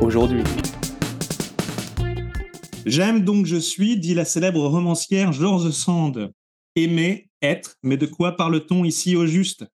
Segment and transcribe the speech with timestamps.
[0.00, 0.42] aujourd'hui.
[2.84, 6.32] J'aime donc je suis, dit la célèbre romancière George Sand.
[6.76, 9.66] Aimer, être, mais de quoi parle-t-on ici au juste?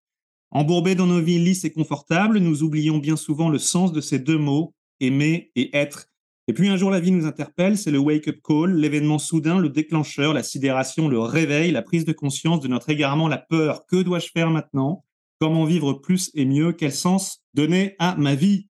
[0.50, 4.18] Embourbés dans nos vies lisses et confortables, nous oublions bien souvent le sens de ces
[4.18, 6.06] deux mots, aimer et être.
[6.48, 9.68] Et puis un jour la vie nous interpelle, c'est le wake-up call, l'événement soudain, le
[9.68, 13.86] déclencheur, la sidération, le réveil, la prise de conscience de notre égarement, la peur.
[13.86, 15.04] Que dois-je faire maintenant?
[15.40, 16.72] Comment vivre plus et mieux?
[16.72, 18.68] Quel sens donner à ma vie?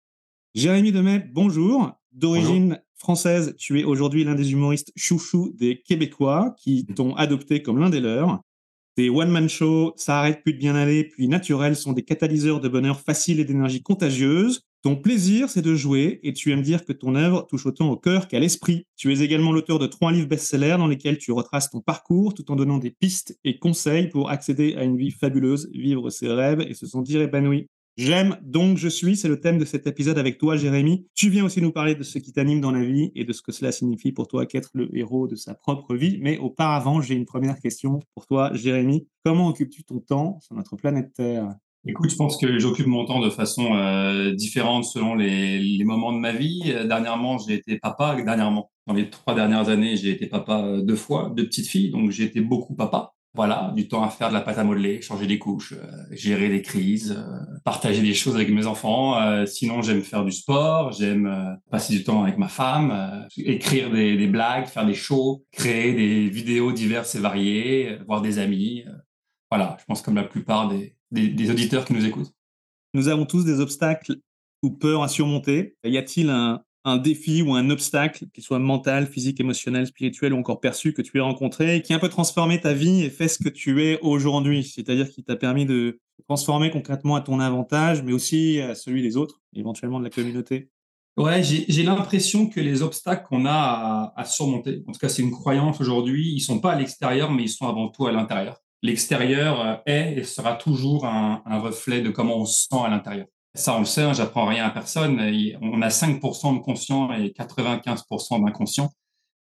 [0.55, 1.93] Jérémy Demet, bonjour.
[2.13, 6.95] D'origine française, tu es aujourd'hui l'un des humoristes chouchous des Québécois qui mmh.
[6.95, 8.39] t'ont adopté comme l'un des leurs.
[8.95, 12.69] Tes one-man shows, ça arrête plus de bien aller, puis naturel sont des catalyseurs de
[12.69, 14.61] bonheur facile et d'énergie contagieuse.
[14.83, 17.97] Ton plaisir, c'est de jouer et tu aimes dire que ton œuvre touche autant au
[17.97, 18.85] cœur qu'à l'esprit.
[18.97, 22.53] Tu es également l'auteur de trois livres best-sellers dans lesquels tu retraces ton parcours tout
[22.53, 26.61] en donnant des pistes et conseils pour accéder à une vie fabuleuse, vivre ses rêves
[26.61, 27.69] et se sentir épanoui.
[27.99, 31.07] J'aime donc je suis, c'est le thème de cet épisode avec toi, Jérémy.
[31.15, 33.43] Tu viens aussi nous parler de ce qui t'anime dans la vie et de ce
[33.43, 36.19] que cela signifie pour toi qu'être le héros de sa propre vie.
[36.23, 39.07] Mais auparavant, j'ai une première question pour toi, Jérémy.
[39.25, 41.55] Comment occupes-tu ton temps sur notre planète Terre?
[41.85, 46.19] Écoute, je pense que j'occupe mon temps de façon euh, différente selon les, moments de
[46.19, 46.63] ma vie.
[46.69, 48.15] Euh, dernièrement, j'ai été papa.
[48.15, 51.91] Dernièrement, dans les trois dernières années, j'ai été papa euh, deux fois, deux petites filles.
[51.91, 53.15] Donc, j'ai été beaucoup papa.
[53.35, 56.51] Voilà, du temps à faire de la pâte à modeler, changer des couches, euh, gérer
[56.51, 59.19] des crises, euh, partager des choses avec mes enfants.
[59.19, 64.27] Euh, sinon, j'aime faire du sport, j'aime passer du temps avec ma femme, écrire des,
[64.27, 68.85] blagues, faire des shows, créer des vidéos diverses et variées, voir des amis.
[69.51, 72.33] voilà, je pense comme la plupart des, des, des auditeurs qui nous écoutent.
[72.93, 74.17] Nous avons tous des obstacles
[74.63, 75.77] ou peurs à surmonter.
[75.85, 80.39] Y a-t-il un, un défi ou un obstacle, qu'il soit mental, physique, émotionnel, spirituel ou
[80.39, 83.29] encore perçu, que tu as rencontré, qui a un peu transformé ta vie et fait
[83.29, 88.03] ce que tu es aujourd'hui, c'est-à-dire qui t'a permis de transformer concrètement à ton avantage,
[88.03, 90.71] mais aussi à celui des autres, éventuellement de la communauté
[91.19, 95.31] Ouais, j'ai l'impression que les obstacles qu'on a à, surmonter, en tout cas c'est une
[95.31, 98.57] croyance aujourd'hui, ils sont pas à l'extérieur, mais ils sont avant tout à l'intérieur.
[98.81, 103.27] L'extérieur euh, est et sera toujours un reflet de comment on se sent à l'intérieur.
[103.55, 105.21] Ça, on le sait, hein, j'apprends rien à personne.
[105.61, 108.91] On a 5% de conscient et 95% d'inconscient.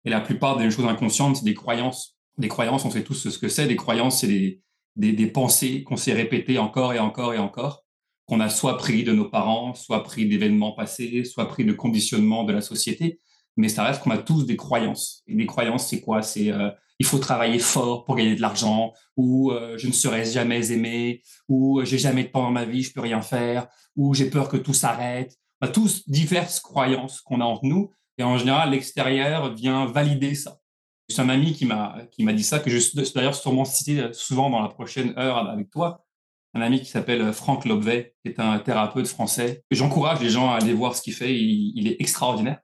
[0.05, 2.17] Et la plupart des choses inconscientes, c'est des croyances.
[2.37, 3.67] Des croyances, on sait tous ce que c'est.
[3.67, 4.61] Des croyances, c'est des,
[4.95, 7.83] des, des, pensées qu'on s'est répétées encore et encore et encore,
[8.25, 12.45] qu'on a soit pris de nos parents, soit pris d'événements passés, soit pris de conditionnements
[12.45, 13.19] de la société.
[13.57, 15.21] Mais ça reste qu'on a tous des croyances.
[15.27, 16.23] Et des croyances, c'est quoi?
[16.23, 20.25] C'est euh, il faut travailler fort pour gagner de l'argent, ou euh, je ne serai
[20.25, 23.67] jamais aimé, ou euh, j'ai jamais de temps dans ma vie, je peux rien faire,
[23.99, 25.35] ou j'ai peur que tout s'arrête.
[25.61, 30.59] A tous diverses croyances qu'on a entre nous, et en général, l'extérieur vient valider ça.
[31.09, 32.79] C'est un ami qui m'a qui m'a dit ça, que je
[33.13, 36.05] d'ailleurs sûrement cité souvent dans la prochaine heure avec toi.
[36.53, 39.63] Un ami qui s'appelle Franck Lobvet, qui est un thérapeute français.
[39.69, 41.35] J'encourage les gens à aller voir ce qu'il fait.
[41.35, 42.59] il est extraordinaire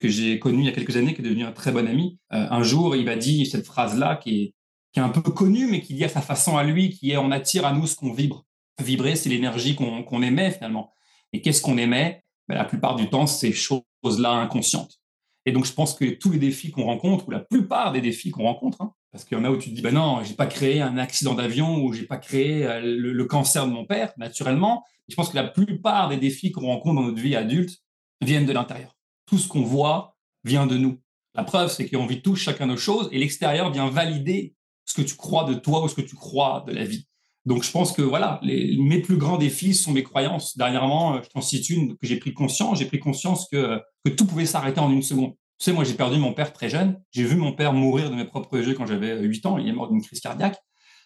[0.00, 2.18] que j'ai connu il y a quelques années, qui est devenu un très bon ami.
[2.32, 4.54] Euh, un jour, il m'a dit cette phrase-là qui est,
[4.92, 7.16] qui est un peu connue, mais qui dit à sa façon à lui, qui est
[7.16, 8.44] on attire à nous ce qu'on vibre.
[8.80, 10.92] Vibrer, c'est l'énergie qu'on émet finalement.
[11.32, 12.24] Et qu'est-ce qu'on émet?
[12.48, 15.00] Ben, La plupart du temps, ces choses-là inconscientes.
[15.46, 18.30] Et donc, je pense que tous les défis qu'on rencontre, ou la plupart des défis
[18.30, 20.34] qu'on rencontre, hein, parce qu'il y en a où tu te dis, ben non, j'ai
[20.34, 23.86] pas créé un accident d'avion ou j'ai pas créé euh, le, le, cancer de mon
[23.86, 24.84] père, naturellement.
[25.08, 27.78] je pense que la plupart des défis qu'on rencontre dans notre vie adulte
[28.20, 31.00] viennent de l'intérieur tout ce qu'on voit vient de nous.
[31.34, 35.02] La preuve, c'est qu'on vit tous chacun nos choses et l'extérieur vient valider ce que
[35.02, 37.06] tu crois de toi ou ce que tu crois de la vie.
[37.48, 40.56] Donc, je pense que voilà, les, mes plus grands défis sont mes croyances.
[40.56, 42.78] Dernièrement, euh, je t'en cite une que j'ai pris conscience.
[42.78, 45.32] J'ai pris conscience que, que tout pouvait s'arrêter en une seconde.
[45.58, 47.00] Tu sais, moi, j'ai perdu mon père très jeune.
[47.10, 49.58] J'ai vu mon père mourir de mes propres yeux quand j'avais 8 ans.
[49.58, 50.58] Il est mort d'une crise cardiaque.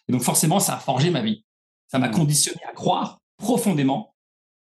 [0.07, 1.45] Et donc, forcément, ça a forgé ma vie.
[1.87, 4.13] Ça m'a conditionné à croire profondément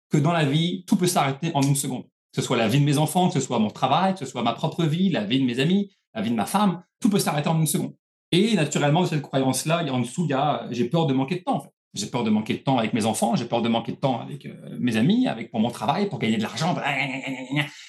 [0.09, 2.81] que dans la vie, tout peut s'arrêter en une seconde que ce soit la vie
[2.81, 5.23] de mes enfants, que ce soit mon travail, que ce soit ma propre vie, la
[5.23, 7.95] vie de mes amis, la vie de ma femme, tout peut s'arrêter en une seconde.
[8.31, 11.43] Et naturellement, de cette croyance-là, en dessous, il y a j'ai peur de manquer de
[11.43, 11.56] temps.
[11.56, 11.73] En fait.
[11.94, 14.21] J'ai peur de manquer de temps avec mes enfants, j'ai peur de manquer de temps
[14.21, 16.75] avec euh, mes amis, avec pour mon travail, pour gagner de l'argent.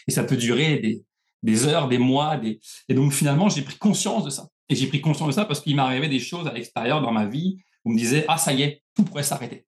[0.08, 1.04] Et ça peut durer
[1.42, 2.40] des, heures, des mois.
[2.90, 4.50] Et donc finalement, j'ai pris conscience de ça.
[4.70, 7.26] Et j'ai pris conscience de ça parce qu'il m'arrivait des choses à l'extérieur dans ma
[7.26, 9.66] vie où on me disait, ah ça y est, tout pourrait s'arrêter.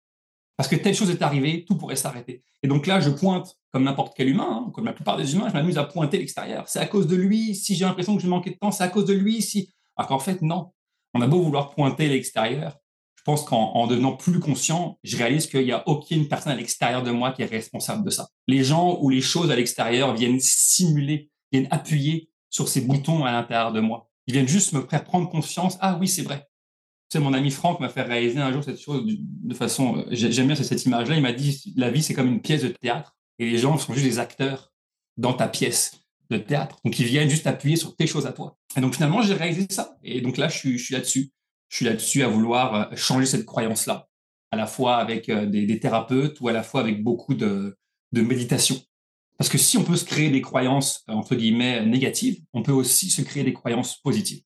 [0.57, 2.43] parce que telle chose est arrivée, tout pourrait s'arrêter.
[2.63, 5.49] Et donc là, je pointe, comme n'importe quel humain, hein, comme la plupart des humains,
[5.49, 6.69] je m'amuse à pointer l'extérieur.
[6.69, 8.89] C'est à cause de lui, si j'ai l'impression que je manquais de temps, c'est à
[8.89, 9.73] cause de lui, si.
[9.97, 10.73] Alors qu'en fait, non.
[11.15, 12.77] On a beau vouloir pointer l'extérieur,
[13.21, 17.03] je pense qu'en devenant plus conscient, je réalise qu'il n'y a aucune personne à l'extérieur
[17.03, 18.29] de moi qui est responsable de ça.
[18.49, 23.33] Les gens ou les choses à l'extérieur viennent simuler, viennent appuyer sur ces boutons à
[23.33, 24.09] l'intérieur de moi.
[24.27, 25.77] Ils viennent juste me faire prendre conscience.
[25.83, 26.49] Ah oui, c'est vrai.
[27.13, 29.99] Sais, mon ami Franck m'a fait réaliser un jour cette chose de façon.
[29.99, 31.17] Euh, j'aime bien cette image-là.
[31.17, 33.93] Il m'a dit la vie, c'est comme une pièce de théâtre et les gens sont
[33.93, 34.73] juste des acteurs
[35.19, 35.93] dans ta pièce
[36.31, 36.79] de théâtre.
[36.87, 38.57] Donc, ils viennent juste appuyer sur tes choses à toi.
[38.79, 39.99] Et donc, finalement, j'ai réalisé ça.
[40.03, 41.33] Et donc là, je suis là-dessus.
[41.71, 44.09] Je suis là-dessus à vouloir euh, changer cette croyance-là,
[44.51, 47.79] à la fois avec euh, des, thérapeutes ou à la fois avec beaucoup de,
[48.13, 48.77] méditation.
[49.39, 52.73] Parce que si on peut se créer des croyances, euh, entre guillemets, négatives, on peut
[52.73, 54.43] aussi se créer des croyances positives.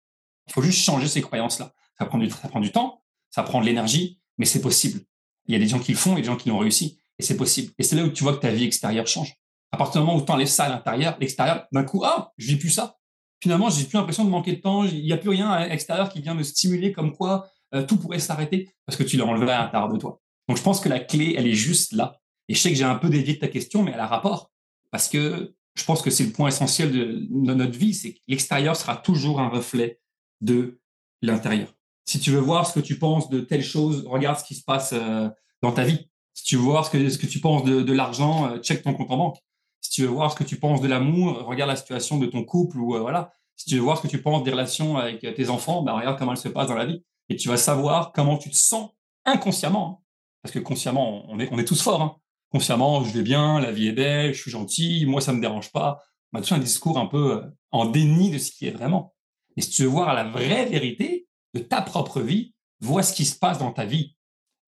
[0.46, 1.72] Il faut juste changer ces croyances-là.
[1.98, 5.00] Ça prend du, ça prend du temps, ça prend de l'énergie, mais c'est possible.
[5.46, 6.98] Il y a des gens qui le font et des gens qui l'ont réussi.
[7.18, 7.72] Et c'est possible.
[7.78, 9.34] Et c'est là où tu vois que ta vie extérieure change.
[9.72, 12.48] À partir du moment où tu enlèves ça à l'intérieur, l'extérieur, d'un coup, ah, je
[12.48, 12.98] vis plus ça.
[13.44, 14.84] Finalement, j'ai plus l'impression de manquer de temps.
[14.84, 17.98] Il n'y a plus rien à l'extérieur qui vient me stimuler comme quoi euh, tout
[17.98, 20.18] pourrait s'arrêter parce que tu l'as enlevé à l'intérieur de toi.
[20.48, 22.18] Donc, je pense que la clé, elle est juste là.
[22.48, 24.50] Et je sais que j'ai un peu dévié de ta question, mais elle a rapport.
[24.90, 28.76] Parce que je pense que c'est le point essentiel de, notre vie, c'est que l'extérieur
[28.76, 30.00] sera toujours un reflet
[30.40, 30.80] de
[31.20, 31.68] l'intérieur.
[32.06, 34.64] Si tu veux voir ce que tu penses de telle chose, regarde ce qui se
[34.64, 35.28] passe euh,
[35.60, 36.08] dans ta vie.
[36.32, 38.94] Si tu veux voir ce que, ce que tu penses de, l'argent, euh, check ton
[38.94, 39.36] compte en banque.
[39.84, 42.42] Si tu veux voir ce que tu penses de l'amour, regarde la situation de ton
[42.42, 43.32] couple ou euh, voilà.
[43.56, 46.18] Si tu veux voir ce que tu penses des relations avec tes enfants, ben, regarde
[46.18, 47.04] comment elles se passent dans la vie.
[47.28, 48.90] Et tu vas savoir comment tu te sens
[49.24, 50.00] inconsciemment.
[50.00, 50.04] Hein.
[50.42, 52.02] Parce que consciemment, on est, on est tous forts.
[52.02, 52.16] Hein
[52.54, 55.72] consciemment, je vais bien, la vie est belle, je suis gentil, moi ça me dérange
[55.72, 56.00] pas.
[56.32, 57.42] On a toujours un discours un peu euh,
[57.72, 59.12] en déni de ce qui est vraiment.
[59.56, 63.24] Et si tu veux voir la vraie vérité de ta propre vie, vois ce qui
[63.24, 64.16] se passe dans ta vie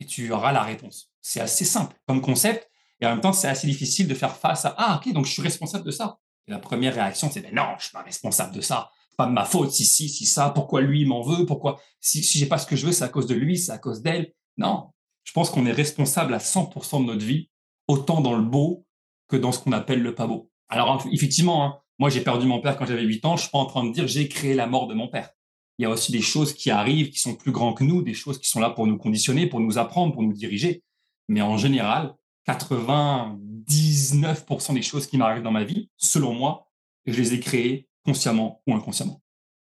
[0.00, 1.12] et tu auras la réponse.
[1.22, 2.68] C'est assez simple comme concept
[3.00, 5.32] et en même temps c'est assez difficile de faire face à ah ok donc je
[5.32, 6.18] suis responsable de ça.
[6.48, 9.32] Et la première réaction c'est ben non je suis pas responsable de ça, pas de
[9.32, 11.80] ma faute si si si ça, pourquoi lui m'en veut, pourquoi?
[12.00, 13.78] Si si j'ai pas ce que je veux c'est à cause de lui, c'est à
[13.78, 14.32] cause d'elle.
[14.56, 14.90] Non,
[15.24, 17.50] je pense qu'on est responsable à 100% de notre vie
[17.88, 18.86] autant dans le beau
[19.28, 20.50] que dans ce qu'on appelle le pas beau.
[20.68, 23.58] Alors effectivement, hein, moi j'ai perdu mon père quand j'avais 8 ans, je suis pas
[23.58, 25.30] en train de dire j'ai créé la mort de mon père.
[25.78, 28.14] Il y a aussi des choses qui arrivent, qui sont plus grands que nous, des
[28.14, 30.82] choses qui sont là pour nous conditionner, pour nous apprendre, pour nous diriger.
[31.28, 32.14] Mais en général,
[32.46, 36.70] 99% des choses qui m'arrivent dans ma vie, selon moi,
[37.06, 39.20] je les ai créées consciemment ou inconsciemment.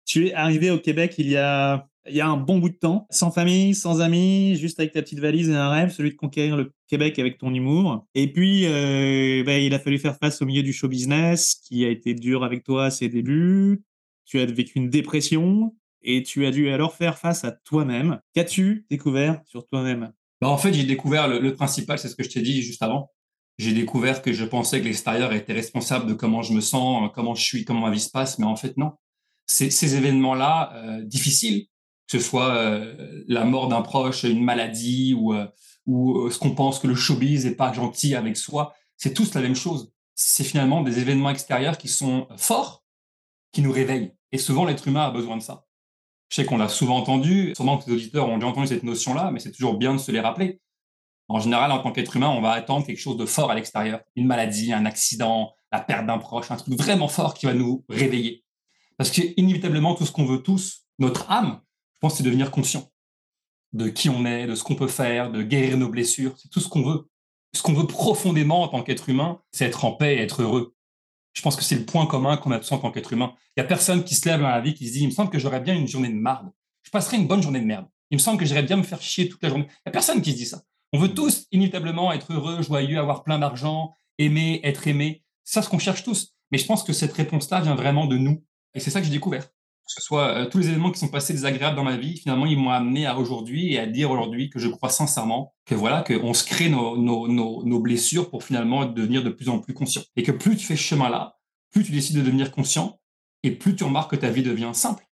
[0.06, 2.76] Tu es arrivé au Québec il y a il y a un bon bout de
[2.76, 6.16] temps, sans famille, sans amis, juste avec ta petite valise et un rêve, celui de
[6.16, 8.08] conquérir le Québec avec ton humour.
[8.16, 11.86] Et puis, euh, ben, il a fallu faire face au milieu du show business, qui
[11.86, 13.84] a été dur avec toi à ses débuts.
[14.26, 18.20] Tu as vécu une dépression et tu as dû alors faire face à toi-même.
[18.34, 20.12] Qu'as-tu découvert sur toi-même?
[20.42, 23.12] Bah En fait, j'ai découvert le, principal, c'est ce que je t'ai dit juste avant.
[23.58, 27.36] J'ai découvert que je pensais que l'extérieur était responsable de comment je me sens, comment
[27.36, 28.94] je suis, comment ma vie se passe, mais en fait, non.
[29.46, 31.68] Ces, événements-là, euh, difficiles,
[32.12, 35.48] que ce soit euh, la mort d'un proche, une maladie ou, euh,
[35.86, 39.34] ou euh, ce qu'on pense que le showbiz n'est pas gentil avec soi, c'est tous
[39.34, 39.94] la même chose.
[40.14, 42.84] C'est finalement des événements extérieurs qui sont forts,
[43.54, 44.14] qui nous réveillent.
[44.34, 45.66] Et souvent, l'être humain a besoin de ça.
[46.32, 49.32] Je sais qu'on l'a souvent entendu, sûrement que les auditeurs ont déjà entendu cette notion-là,
[49.32, 50.62] mais c'est toujours bien de se les rappeler.
[51.28, 54.00] En général, en tant qu'être humain, on va attendre quelque chose de fort à l'extérieur.
[54.16, 57.84] Une maladie, un accident, la perte d'un proche, un truc vraiment fort qui va nous
[57.90, 58.46] réveiller.
[58.98, 61.60] Parce que inévitablement, tout ce qu'on veut tous, notre âme,
[61.96, 62.90] je pense c'est devenir conscient
[63.74, 66.38] de qui on est, de ce qu'on peut faire, de guérir nos blessures.
[66.38, 67.10] C'est tout ce qu'on veut.
[67.54, 70.76] Ce qu'on veut profondément en tant qu'être humain, c'est être en paix et être heureux.
[71.34, 73.34] Je pense que c'est le point commun qu'on a tous en tant qu'être humain.
[73.56, 75.12] Il n'y a personne qui se lève dans la vie qui se dit, il me
[75.12, 76.52] semble que j'aurais bien une journée de marde.
[76.84, 77.88] Je passerai une bonne journée de merde.
[78.10, 79.66] Il me semble que j'aurais bien me faire chier toute la journée.
[79.68, 80.62] Il n'y a personne qui se dit ça.
[80.94, 85.24] On veut tous inévitablement être heureux, joyeux, avoir plein d'argent, aimer, être aimé.
[85.44, 86.36] C'est ça ce qu'on cherche tous.
[86.52, 88.44] Mais je pense que cette réponse-là vient vraiment de nous.
[88.74, 89.48] Et c'est ça que j'ai découvert
[89.92, 92.58] ce soit euh, tous les événements qui sont passés désagréables dans ma vie, finalement, ils
[92.58, 96.34] m'ont amené à aujourd'hui et à dire aujourd'hui que je crois sincèrement que voilà, qu'on
[96.34, 100.04] se crée nos, nos, nos, blessures pour finalement devenir de plus en plus conscient.
[100.16, 101.38] Et que plus tu fais ce chemin-là,
[101.72, 103.00] plus tu décides de devenir conscient
[103.44, 105.06] et plus tu remarques que ta vie devient simple.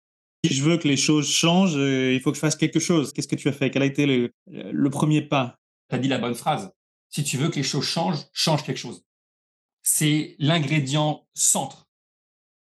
[0.45, 3.13] Si je veux que les choses changent, euh, il faut que je fasse quelque chose.
[3.13, 3.71] Qu'est-ce que tu as fait?
[3.71, 5.57] Quel a été le, le premier pas?
[5.89, 6.71] Tu as dit la bonne phrase.
[7.09, 9.03] Si tu veux que les choses changent, change quelque chose.
[9.81, 11.86] C'est l'ingrédient centre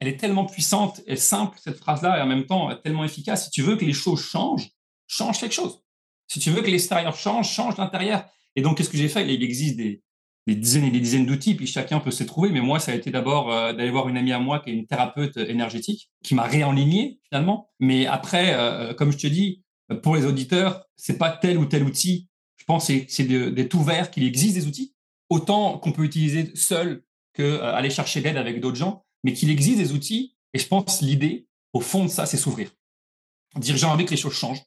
[0.01, 3.45] elle est tellement puissante et simple, cette phrase-là, et en même temps tellement efficace.
[3.45, 4.69] Si tu veux que les choses changent,
[5.07, 5.81] change quelque chose.
[6.29, 8.25] Si tu veux que l'extérieur change, change l'intérieur.
[8.57, 9.33] Et donc, qu'est-ce que j'ai fait?
[9.33, 10.03] Il existe des,
[10.47, 12.51] dizaines et des dizaines d'outils, puis chacun peut se trouver.
[12.51, 14.75] Mais moi, ça a été d'abord euh, d'aller voir une amie à moi qui est
[14.75, 17.71] une thérapeute énergétique, qui m'a réaligné finalement.
[17.81, 19.63] Mais après, euh, comme je te dis,
[20.03, 22.29] pour les auditeurs, c'est pas tel ou tel outil.
[22.57, 24.95] Je pense que c'est d'être ouvert qu'il existe des outils,
[25.31, 29.79] autant qu'on peut utiliser seul qu'aller aller chercher l'aide avec d'autres gens, mais qu'il existe
[29.79, 30.37] des outils.
[30.55, 32.71] Et je pense l'idée, au fond de ça, c'est s'ouvrir.
[33.57, 34.63] Dire j'ai envie que les choses changent,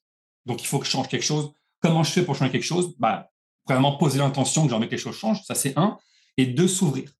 [0.45, 1.51] donc il faut que je change quelque chose.
[1.81, 2.95] Comment je fais pour changer quelque chose?
[2.97, 3.31] Bah,
[3.69, 5.99] Vraiment poser l'intention que j'ai envie que les choses changent, ça c'est un.
[6.37, 7.11] Et deux, s'ouvrir.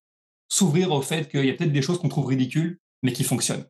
[0.48, 3.64] S'ouvrir au fait qu'il y a peut-être des choses qu'on trouve ridicules, mais qui fonctionnent.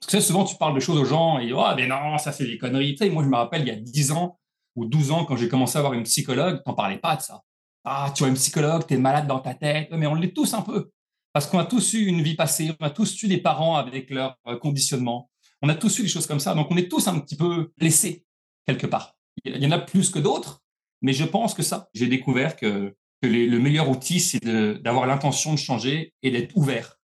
[0.00, 2.44] Parce que souvent, tu parles de choses aux gens et oh, mais non, ça c'est
[2.44, 2.96] des conneries.
[3.10, 4.38] Moi, je me rappelle, il y a 10 ans
[4.76, 7.42] ou 12 ans, quand j'ai commencé à avoir une psychologue, t'en parlais pas de ça.
[7.84, 9.88] Ah, tu vois une psychologue, tu es malade dans ta tête.
[9.90, 10.90] Mais on l'est tous un peu.
[11.34, 14.08] Parce qu'on a tous eu une vie passée, on a tous eu des parents avec
[14.08, 15.28] leur euh, conditionnement.
[15.62, 16.54] On a tous eu des choses comme ça.
[16.54, 18.24] Donc, on est tous un petit peu laissés
[18.66, 19.16] quelque part.
[19.44, 20.62] Il y en a plus que d'autres,
[21.02, 24.44] mais je pense que ça, j'ai découvert que, le meilleur outil, c'est
[24.82, 27.00] d'avoir l'intention de changer et d'être ouvert.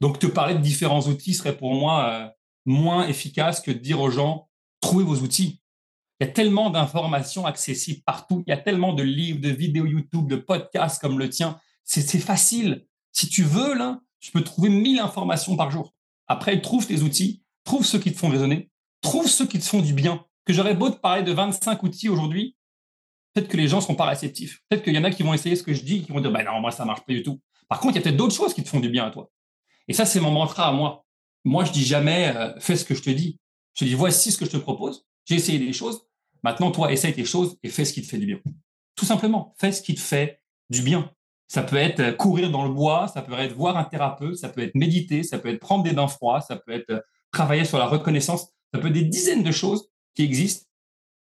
[0.00, 2.28] Donc, te parler de différents outils serait pour moi euh,
[2.64, 4.48] moins efficace que de dire aux gens,
[4.80, 5.60] trouvez vos outils.
[6.20, 8.44] Il y a tellement d'informations accessibles partout.
[8.46, 11.58] Il y a tellement de livres, de vidéos YouTube, de podcasts comme le tien.
[11.84, 12.86] C'est facile.
[13.12, 15.94] Si tu veux, là, tu peux trouver 1000 informations par jour.
[16.26, 19.80] Après, trouve tes outils, trouve ceux qui te font raisonner, trouve ceux qui te font
[19.80, 22.56] du bien que j'aurais beau te parler de 25 outils aujourd'hui,
[23.34, 24.62] peut-être que les gens ne seront pas réceptifs.
[24.68, 26.32] Peut-être qu'il y en a qui vont essayer ce que je dis, qui vont dire,
[26.32, 27.38] bah non, moi, ça marche pas du tout.
[27.68, 29.30] Par contre, il y a peut-être d'autres choses qui te font du bien à toi.
[29.88, 31.04] Et ça, c'est mon mantra à moi.
[31.44, 33.38] Moi, je dis jamais, euh, fais ce que je te dis.
[33.74, 35.06] Je dis, voici ce que je te propose.
[35.26, 36.00] J'ai essayé des choses.
[36.42, 38.40] Maintenant, toi, essaye tes choses et fais ce qui te fait du bien.
[38.96, 41.12] Tout simplement, fais ce qui te fait du bien.
[41.48, 44.48] Ça peut être euh, courir dans le bois, ça peut être voir un thérapeute, ça
[44.48, 47.00] peut être méditer, ça peut être prendre des bains froids, ça peut être euh,
[47.32, 50.66] travailler sur la reconnaissance, ça peut être des dizaines de choses qui existent,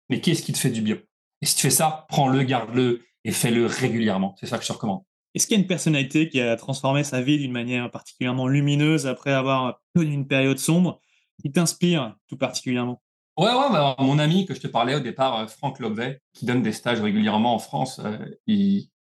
[0.10, 0.98] mais qu'est-ce qui te fait du bien?
[1.42, 4.36] Et si tu fais ça, prends-le, garde-le et fais-le régulièrement.
[4.40, 5.04] C'est ça que je te recommande.
[5.36, 9.06] Est-ce qu'il y a une personnalité qui a transformé sa vie d'une manière particulièrement lumineuse
[9.06, 11.00] après avoir connu une période sombre
[11.40, 13.04] qui t'inspire tout particulièrement?
[13.38, 16.46] Ouais, ouais, bah, mon ami que je te parlais au départ, euh, Franck Lobvet, qui
[16.48, 18.18] donne des stages régulièrement en France, euh,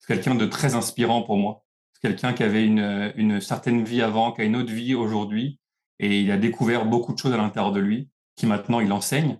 [0.07, 1.63] quelqu'un de très inspirant pour moi.
[1.93, 5.59] C'est quelqu'un qui avait une, une certaine vie avant, qui a une autre vie aujourd'hui,
[5.99, 9.39] et il a découvert beaucoup de choses à l'intérieur de lui, qui maintenant il enseigne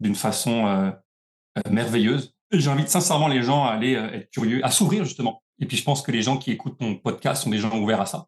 [0.00, 0.90] d'une façon euh,
[1.58, 2.34] euh, merveilleuse.
[2.52, 5.42] J'invite sincèrement les gens à aller euh, être curieux, à s'ouvrir justement.
[5.58, 8.00] Et puis je pense que les gens qui écoutent mon podcast sont des gens ouverts
[8.00, 8.26] à ça.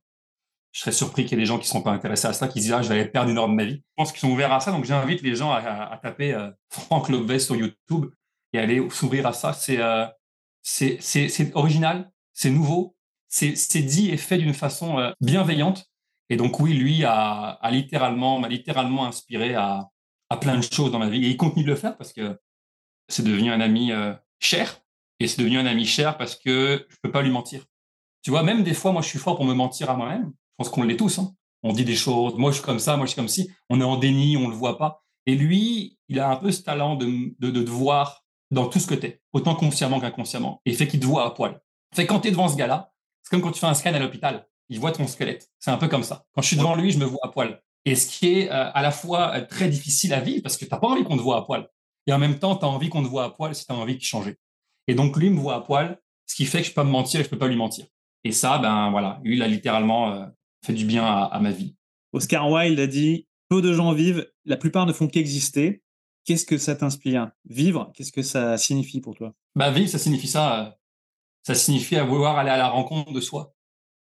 [0.73, 2.47] Je serais surpris qu'il y ait des gens qui ne sont pas intéressés à ça,
[2.47, 3.77] qui disent ah je vais aller perdre une heure de ma vie.
[3.77, 7.39] Je pense qu'ils sont ouverts à ça, donc j'invite les gens à, taper Franck Lobvet
[7.39, 8.07] sur YouTube
[8.53, 9.53] et aller s'ouvrir à ça.
[9.53, 9.79] C'est
[10.62, 12.97] c'est original, c'est nouveau,
[13.29, 15.87] c'est dit et fait d'une façon bienveillante.
[16.31, 19.88] Et donc oui, lui a, littéralement m'a littéralement inspiré à,
[20.41, 21.25] plein de choses dans ma vie.
[21.25, 22.38] Et il continue de le faire parce que
[23.09, 24.81] c'est devenu un ami euh, cher.
[25.21, 27.65] Et c'est devenu un ami cher parce que je peux pas lui mentir.
[28.23, 30.27] Tu vois, même des fois, moi, je suis fort pour me mentir à moi-même.
[30.27, 31.19] Je pense qu'on l'est tous.
[31.19, 31.33] Hein.
[31.62, 32.35] On dit des choses.
[32.37, 32.97] Moi, je suis comme ça.
[32.97, 33.50] Moi, je suis comme si.
[33.71, 34.37] On est en déni.
[34.37, 35.03] On le voit pas.
[35.27, 37.07] Et lui, il a un peu ce talent de,
[37.38, 40.61] de, de te voir dans tout ce que tu es, autant consciemment qu'inconsciemment.
[40.64, 41.61] Et fait qu'il te voit à poil.
[41.95, 43.99] Fait quand tu es devant ce gars-là, c'est comme quand tu fais un scan à
[43.99, 44.47] l'hôpital.
[44.69, 45.49] Il voit ton squelette.
[45.59, 46.26] C'est un peu comme ça.
[46.35, 47.62] Quand je suis devant lui, je me vois à poil.
[47.85, 50.64] Et ce qui est euh, à la fois euh, très difficile à vivre parce que
[50.64, 51.69] tu n'as pas envie qu'on te voit à poil.
[52.07, 53.76] Et en même temps, tu as envie qu'on te voit à poil si tu as
[53.76, 54.37] envie de changer.
[54.87, 56.90] Et donc, lui me voit à poil, ce qui fait que je peux pas me
[56.90, 57.87] mentir et je peux pas lui mentir.
[58.25, 60.26] Et ça, ben voilà, lui, il a littéralement euh,
[60.64, 61.76] fait du bien à, ma vie.
[62.12, 65.83] Oscar Wilde a dit Peu de gens vivent, la plupart ne font qu'exister.
[66.28, 67.30] Qu'est-ce que ça t'inspire?
[67.49, 69.32] Vivre, qu'est-ce que ça signifie pour toi?
[69.56, 70.76] Bah, Vivre, ça signifie ça.
[71.42, 73.54] ça signifie vouloir aller à la rencontre de soi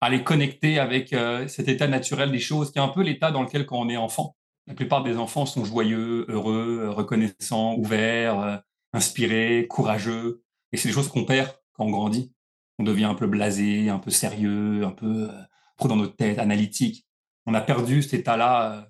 [0.00, 3.42] aller connecter avec euh, cet état naturel des choses, qui est un peu l'état dans
[3.42, 4.36] lequel quand on est enfant.
[4.68, 8.56] La plupart des enfants sont joyeux, heureux, reconnaissants, ouverts, euh,
[8.92, 10.42] inspirés, courageux.
[10.72, 12.32] Et c'est des choses qu'on perd quand on grandit.
[12.78, 15.42] On devient un peu blasé, un peu sérieux, un peu euh,
[15.76, 17.06] trop dans notre tête, analytique.
[17.46, 18.88] On a perdu cet état-là.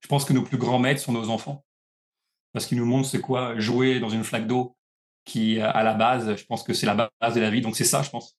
[0.00, 1.66] Je pense que nos plus grands maîtres sont nos enfants.
[2.52, 4.76] Parce qu'ils nous montrent c'est quoi jouer dans une flaque d'eau
[5.24, 7.60] qui, à la base, je pense que c'est la base de la vie.
[7.60, 8.38] Donc c'est ça, je pense.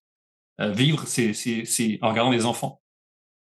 [0.60, 2.82] Euh, vivre, c'est en regardant des enfants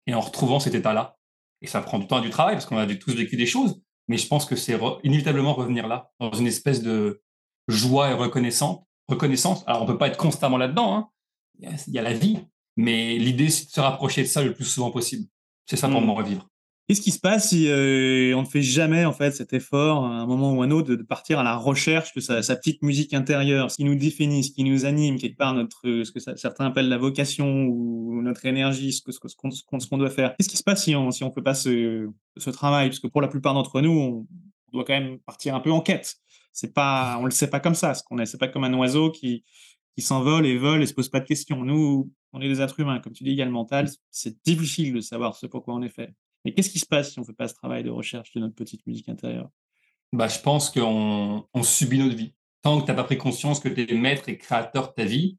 [0.07, 1.17] et en retrouvant cet état-là.
[1.61, 3.81] Et ça prend du temps et du travail parce qu'on a tous vécu des choses,
[4.07, 7.21] mais je pense que c'est inévitablement revenir là, dans une espèce de
[7.67, 8.83] joie et reconnaissance.
[9.07, 9.63] reconnaissance.
[9.67, 10.95] Alors, on peut pas être constamment là-dedans.
[10.95, 11.09] Hein.
[11.59, 12.39] Il, y a, la vie,
[12.75, 15.27] mais l'idée, c'est de se rapprocher de ça le plus souvent possible.
[15.65, 16.05] C'est ça pour mmh.
[16.05, 16.47] moi, revivre.
[16.87, 20.09] Qu'est-ce qui se passe si euh, on ne fait jamais en fait cet effort, à
[20.09, 23.71] un moment ou un autre, de, partir à la recherche de sa, petite musique intérieure,
[23.71, 26.89] ce qui nous définit, ce qui nous anime, quelque part notre, ce que certains appellent
[26.89, 30.35] la vocation ou notre énergie, ce qu'on ce, ce qu'on doit faire.
[30.37, 33.07] Qu'est-ce qui se passe si on si on peut pas ce, ce travail, parce que
[33.07, 34.27] pour la plupart d'entre nous, on,
[34.71, 36.15] doit quand même partir un peu en quête.
[36.51, 38.73] C'est pas, on le sait pas comme ça, ce qu'on est, c'est pas comme un
[38.73, 39.43] oiseau qui
[39.95, 41.63] qui s'envole et vole et se pose pas de questions.
[41.63, 43.89] Nous, on est des êtres humains, comme tu dis, il y a le mental.
[44.11, 46.13] C'est difficile de savoir ce pourquoi on est fait.
[46.45, 48.39] Mais qu'est-ce qui se passe si on ne fait pas ce travail de recherche de
[48.39, 49.49] notre petite musique intérieure?
[50.13, 52.33] Bah, Je pense qu'on on subit notre vie.
[52.61, 55.05] tant que tu n'as pas pris conscience que tu es maître et créateur de ta
[55.05, 55.37] vie,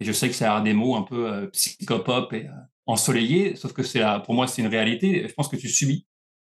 [0.00, 2.52] et je sais que ça a des mots un peu euh, psychopop et euh,
[2.86, 5.26] ensoleillés, sauf que c'est pour moi, c'est une réalité.
[5.28, 6.06] Je pense que tu subis.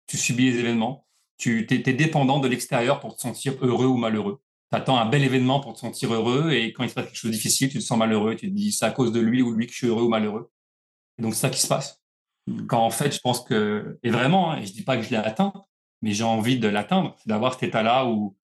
[0.06, 1.06] Tu subis les événements.
[1.38, 4.40] Tu es, dépendant de l'extérieur pour te sentir heureux ou malheureux.
[4.73, 7.16] Tu attends un bel événement pour te sentir heureux et quand il se passe quelque
[7.16, 8.37] chose de difficile, tu te sens malheureux.
[8.37, 10.08] Tu te dis, c'est à cause de lui ou lui que je suis heureux ou
[10.08, 10.50] malheureux.
[11.18, 12.00] Et donc, c'est ça qui se passe.
[12.46, 12.66] Mmh.
[12.66, 15.16] Quand en fait, je pense que, et vraiment, hein, je dis pas que je l'ai
[15.16, 15.52] atteint,
[16.02, 18.36] mais j'ai envie de l'atteindre, d'avoir cet état-là où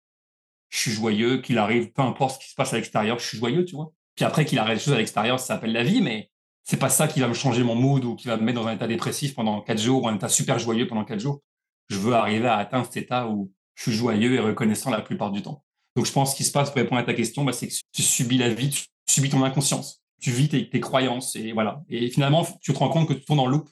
[0.70, 3.38] je suis joyeux, qu'il arrive, peu importe ce qui se passe à l'extérieur, je suis
[3.38, 3.92] joyeux, tu vois.
[4.14, 6.30] Puis après qu'il arrive des choses à l'extérieur, ça s'appelle la vie, mais
[6.64, 8.66] c'est pas ça qui va me changer mon mood ou qui va me mettre dans
[8.66, 11.42] un état dépressif pendant quatre jours ou un état super joyeux pendant quatre jours.
[11.88, 15.30] Je veux arriver à atteindre cet état où je suis joyeux et reconnaissant la plupart
[15.30, 15.64] du temps.
[15.96, 17.74] Donc je pense ce qui se passe pour répondre à ta question, bah, c'est que
[17.92, 21.82] tu subis la vie, tu subis ton inconscience, tu vis tes, tes, croyances et voilà.
[21.88, 23.68] Et finalement, tu te rends compte que tu tournes en loop,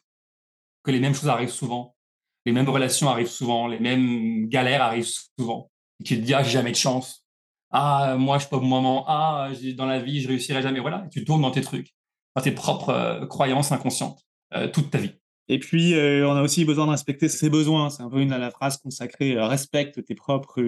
[0.90, 1.94] que les mêmes choses arrivent souvent,
[2.46, 5.70] les mêmes relations arrivent souvent, les mêmes galères arrivent souvent.
[6.00, 7.24] Et tu te dis, ah, j'ai jamais de chance.
[7.70, 9.04] Ah, moi, je suis pas au moment.
[9.06, 10.80] Ah, dans la vie, je réussirai jamais.
[10.80, 11.06] Voilà.
[11.12, 11.94] tu tournes dans tes trucs,
[12.34, 14.20] dans tes propres euh, croyances inconscientes,
[14.54, 15.12] euh, toute ta vie.
[15.48, 17.90] Et puis, euh, on a aussi besoin de respecter ses besoins.
[17.90, 20.62] C'est un peu une la phrase consacrée respecte tes propres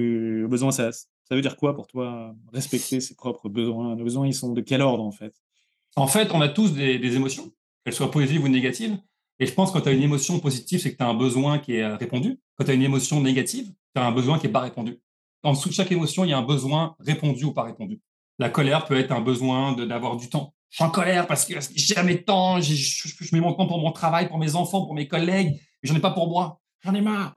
[0.46, 0.72] besoins.
[0.72, 3.96] Ça, ça veut dire quoi pour toi, respecter ses propres besoins?
[3.96, 5.34] Les besoins, ils sont de quel ordre, en fait?
[5.96, 7.52] En fait, on a tous des, des émotions,
[7.84, 8.98] qu'elles soient positives ou négatives.
[9.42, 11.14] Et je pense que quand tu as une émotion positive, c'est que tu as un
[11.14, 12.38] besoin qui est répondu.
[12.56, 15.00] Quand tu as une émotion négative, tu as un besoin qui n'est pas répondu.
[15.42, 18.00] En dessous de chaque émotion, il y a un besoin répondu ou pas répondu.
[18.38, 20.54] La colère peut être un besoin d'avoir du temps.
[20.70, 23.66] Je suis en colère parce que j'ai jamais de temps, je, je, mets mon temps
[23.66, 26.60] pour mon travail, pour mes enfants, pour mes collègues, mais j'en ai pas pour moi.
[26.84, 27.34] J'en ai marre.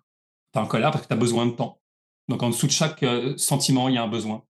[0.53, 1.81] Tu es en colère parce que tu as besoin de temps.
[2.27, 4.43] Donc en dessous de chaque euh, sentiment, il y a un besoin.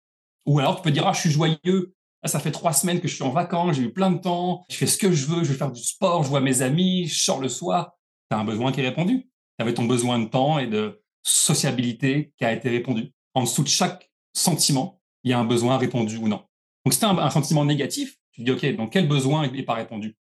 [0.45, 1.94] Ou alors tu peux dire, ah, je suis joyeux,
[2.25, 4.75] ça fait trois semaines que je suis en vacances, j'ai eu plein de temps, je
[4.75, 7.19] fais ce que je veux, je vais faire du sport, je vois mes amis, je
[7.19, 7.91] sors le soir.
[8.29, 9.29] Tu as un besoin qui est répondu.
[9.57, 13.13] Tu avais ton besoin de temps et de sociabilité qui a été répondu.
[13.33, 16.43] En dessous de chaque sentiment, il y a un besoin répondu ou non.
[16.85, 19.63] Donc, si tu as un, sentiment négatif, tu te dis, OK, donc quel besoin n'est
[19.63, 20.15] pas répondu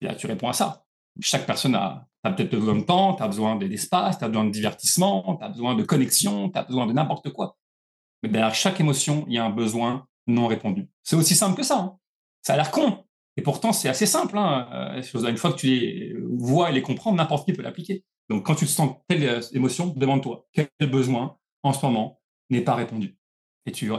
[0.00, 0.84] Et là, tu réponds à ça.
[1.20, 4.50] Chaque personne a, peut-être besoin de temps, tu as besoin d'espace, tu as besoin de
[4.50, 7.56] divertissement, tu as besoin de connexion, tu as besoin de n'importe quoi.
[8.22, 10.88] Mais derrière chaque émotion, il y a un besoin non répondu.
[11.02, 11.78] C'est aussi simple que ça.
[11.78, 11.98] Hein.
[12.42, 13.04] Ça a l'air con.
[13.36, 14.36] Et pourtant, c'est assez simple.
[14.38, 14.68] Hein.
[14.72, 18.04] Euh, une fois que tu les vois et les comprends, n'importe qui peut l'appliquer.
[18.28, 22.62] Donc, quand tu te sens telle euh, émotion, demande-toi quel besoin en ce moment n'est
[22.62, 23.18] pas répondu.
[23.66, 23.90] Et tu,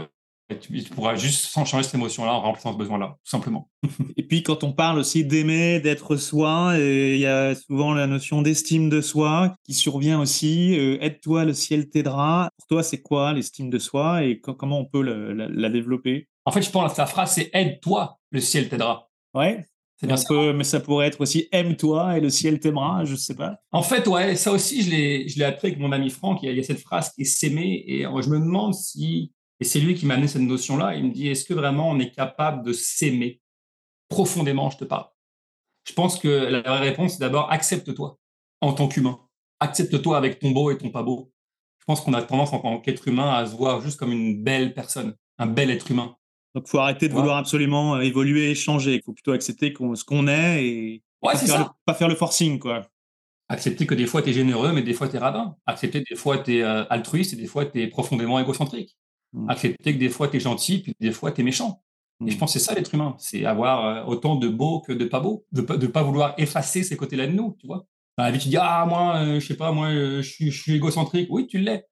[0.60, 3.70] tu, pourras juste changer cette émotion-là en remplissant ce besoin-là, tout simplement.
[4.18, 8.42] et puis, quand on parle aussi d'aimer, d'être soi, il y a souvent la notion
[8.42, 10.78] d'estime de soi qui survient aussi.
[10.78, 12.50] Euh, aide-toi, le ciel t'aidera.
[12.58, 16.28] Pour toi, c'est quoi l'estime de soi et comment on peut la, développer?
[16.46, 19.10] En fait, je pense que la phrase, c'est aide-toi, le ciel t'aidera.
[19.34, 19.66] Ouais.
[20.02, 20.34] C'est bien ça.
[20.56, 23.58] mais ça pourrait être aussi aime-toi et le ciel t'aimera, je sais pas.
[23.72, 26.40] En fait, ouais, ça aussi, je l'ai, je l'ai appris avec mon ami Franck.
[26.42, 29.80] Il y, a, cette phrase qui est s'aimer et je me demande si et c'est
[29.80, 30.96] lui qui m'a amené cette notion-là.
[30.96, 33.40] Il me dit, est-ce que vraiment on est capable de s'aimer?
[34.10, 35.06] Profondément, je te parle
[35.88, 38.18] Je pense que la vraie réponse, c'est d'abord accepte-toi
[38.62, 39.20] en tant qu'humain.
[39.60, 41.32] Accepte-toi avec ton beau et ton pas beau.
[41.80, 44.44] Je pense qu'on a tendance en tant qu'être humain à se voir juste comme une
[44.44, 46.16] belle personne, un bel être humain.
[46.56, 48.96] Donc, il faut arrêter de vouloir absolument euh, évoluer et changer.
[48.96, 52.58] Il faut plutôt accepter ce qu'on est et pas, faire pas, faire le, forcing.
[52.58, 52.88] quoi.
[53.48, 55.56] Accepter que des fois, tu es généreux, mais des fois, tu es radin.
[55.68, 58.98] Accepter des fois, tu es euh, altruiste et des fois, tu es profondément égocentrique.
[59.34, 59.50] Mmh.
[59.50, 61.82] Accepter que des fois, tu es gentil, puis des fois, tu es méchant.
[62.26, 62.40] Et je mmh.
[62.40, 65.20] pense que c'est ça l'être humain, c'est avoir euh, autant de beau que de pas
[65.20, 67.86] beau, de ne pas vouloir effacer ces côtés-là de nous, tu vois.
[68.18, 70.76] Dans la vie, tu dis, ah, moi, euh, je sais pas, moi, euh, je, suis,
[70.76, 71.30] égocentrique.
[71.32, 71.86] Oui, tu l'es.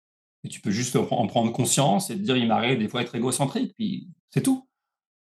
[0.44, 3.16] Et tu peux juste en prendre conscience et te dire, il m'arrive des fois d'être
[3.16, 4.68] égocentrique, puis c'est tout.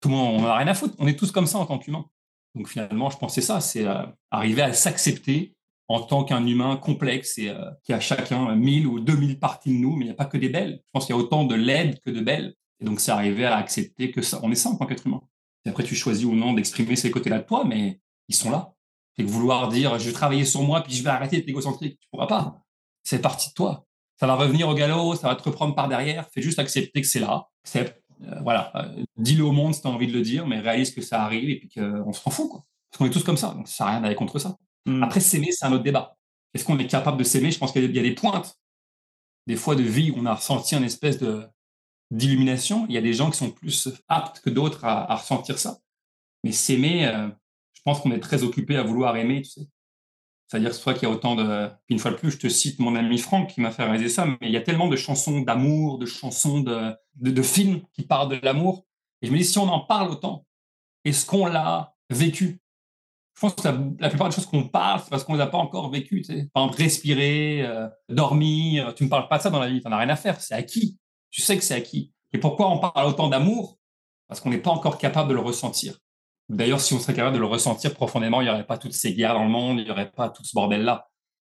[0.00, 0.94] Tout le monde, on n'a rien à foutre.
[0.98, 2.06] On est tous comme ça en tant qu'humain.
[2.54, 3.86] Donc finalement, je pense que c'est ça, c'est
[4.30, 5.56] arriver à s'accepter
[5.88, 9.78] en tant qu'un humain complexe et euh, qui a chacun 1000 ou 2000 parties de
[9.78, 10.80] nous, mais il n'y a pas que des belles.
[10.84, 12.54] Je pense qu'il y a autant de laides que de belles.
[12.80, 15.22] Et donc, c'est arriver à accepter que ça, on est ça en tant qu'être humain.
[15.64, 18.74] Et après, tu choisis ou non d'exprimer ces côtés-là de toi, mais ils sont là.
[19.16, 21.98] Et que vouloir dire, je vais travailler sur moi, puis je vais arrêter d'être égocentrique,
[21.98, 22.62] tu pourras pas.
[23.02, 23.86] C'est partie de toi.
[24.20, 26.28] Ça va revenir au galop, ça va te reprendre par derrière.
[26.32, 27.48] Fais juste accepter que c'est là.
[27.76, 27.84] Euh,
[28.42, 28.72] voilà.
[28.76, 31.22] Euh, dis-le au monde si tu as envie de le dire, mais réalise que ça
[31.22, 32.48] arrive et puis qu'on se rend fou.
[32.90, 33.54] Parce qu'on est tous comme ça.
[33.54, 34.56] Donc, ça rien à aller contre ça.
[34.88, 35.02] Hmm.
[35.02, 36.16] Après, s'aimer, c'est un autre débat.
[36.54, 37.50] Est-ce qu'on est capable de s'aimer?
[37.50, 38.58] Je pense qu'il y a des pointes,
[39.46, 41.18] des fois de vie où on a ressenti une espèce
[42.10, 42.86] d'illumination.
[42.88, 45.76] Il y a des gens qui sont plus aptes que d'autres à, ressentir ça.
[46.42, 47.28] Mais s'aimer, euh,
[47.74, 49.42] je pense qu'on est très occupé à vouloir aimer.
[49.44, 51.68] C'est-à-dire soit qu'il y a autant de...
[51.90, 54.24] une fois de plus, je te cite mon ami Franck qui m'a fait réaliser ça,
[54.24, 58.40] mais il y a tellement de chansons d'amour, de chansons de films qui parlent de
[58.42, 58.86] l'amour.
[59.20, 60.46] Et je me dis, si on en parle autant,
[61.04, 62.62] est-ce qu'on l'a vécu?
[63.38, 63.68] Je pense que
[64.00, 66.22] la, plupart des choses qu'on parle, c'est parce qu'on ne les a pas encore vécues.
[66.22, 66.48] Tu sais.
[66.52, 68.94] Par exemple, respirer, euh, dormir.
[68.96, 70.16] Tu ne me parles pas de ça dans la vie, tu n'en as rien à
[70.16, 70.40] faire.
[70.40, 70.98] C'est acquis.
[71.30, 72.12] Tu sais que c'est acquis.
[72.32, 73.78] Et pourquoi on parle autant d'amour?
[74.26, 75.98] Parce qu'on n'est pas encore capable de le ressentir.
[76.48, 79.14] D'ailleurs, si on serait capable de le ressentir profondément, il n'y aurait pas toutes ces
[79.14, 81.08] guerres dans le monde, il n'y aurait pas tout ce bordel-là.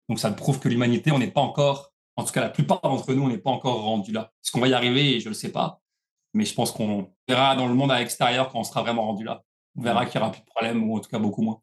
[0.09, 3.13] Donc ça prouve que l'humanité, on n'est pas encore, en tout cas la plupart d'entre
[3.13, 4.33] nous, on n'est pas encore rendu là.
[4.43, 5.21] Est-ce qu'on va y arriver?
[5.21, 5.81] Je ne le sais pas.
[6.33, 9.25] Mais je pense qu'on verra dans le monde à l'extérieur quand on sera vraiment rendu
[9.25, 9.43] là.
[9.77, 11.61] On verra qu'il n'y aura plus de problème, ou en tout cas beaucoup moins.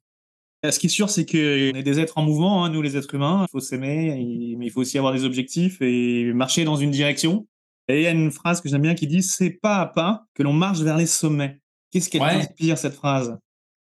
[0.64, 3.16] Ce qui est sûr, c'est qu'on est des êtres en mouvement, hein, nous les êtres
[3.16, 3.46] humains.
[3.48, 7.48] Il faut s'aimer, mais il faut aussi avoir des objectifs et marcher dans une direction.
[7.88, 10.26] Et il y a une phrase que j'aime bien qui dit C'est pas à pas
[10.36, 11.60] que l'on marche vers les sommets.
[11.90, 13.38] Qu'est-ce qu'elle inspire, cette phrase?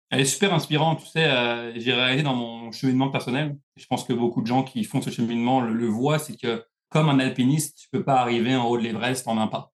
[0.09, 1.01] Elle est super inspirante.
[1.01, 3.57] Tu sais, euh, j'ai réalisé dans mon cheminement personnel.
[3.75, 7.09] Je pense que beaucoup de gens qui font ce cheminement le, voient c'est que, comme
[7.09, 9.73] un alpiniste, tu peux pas arriver en haut de l'Everest en un pas.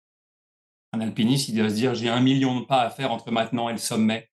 [0.92, 3.68] Un alpiniste, il doit se dire j'ai un million de pas à faire entre maintenant
[3.68, 4.28] et le sommet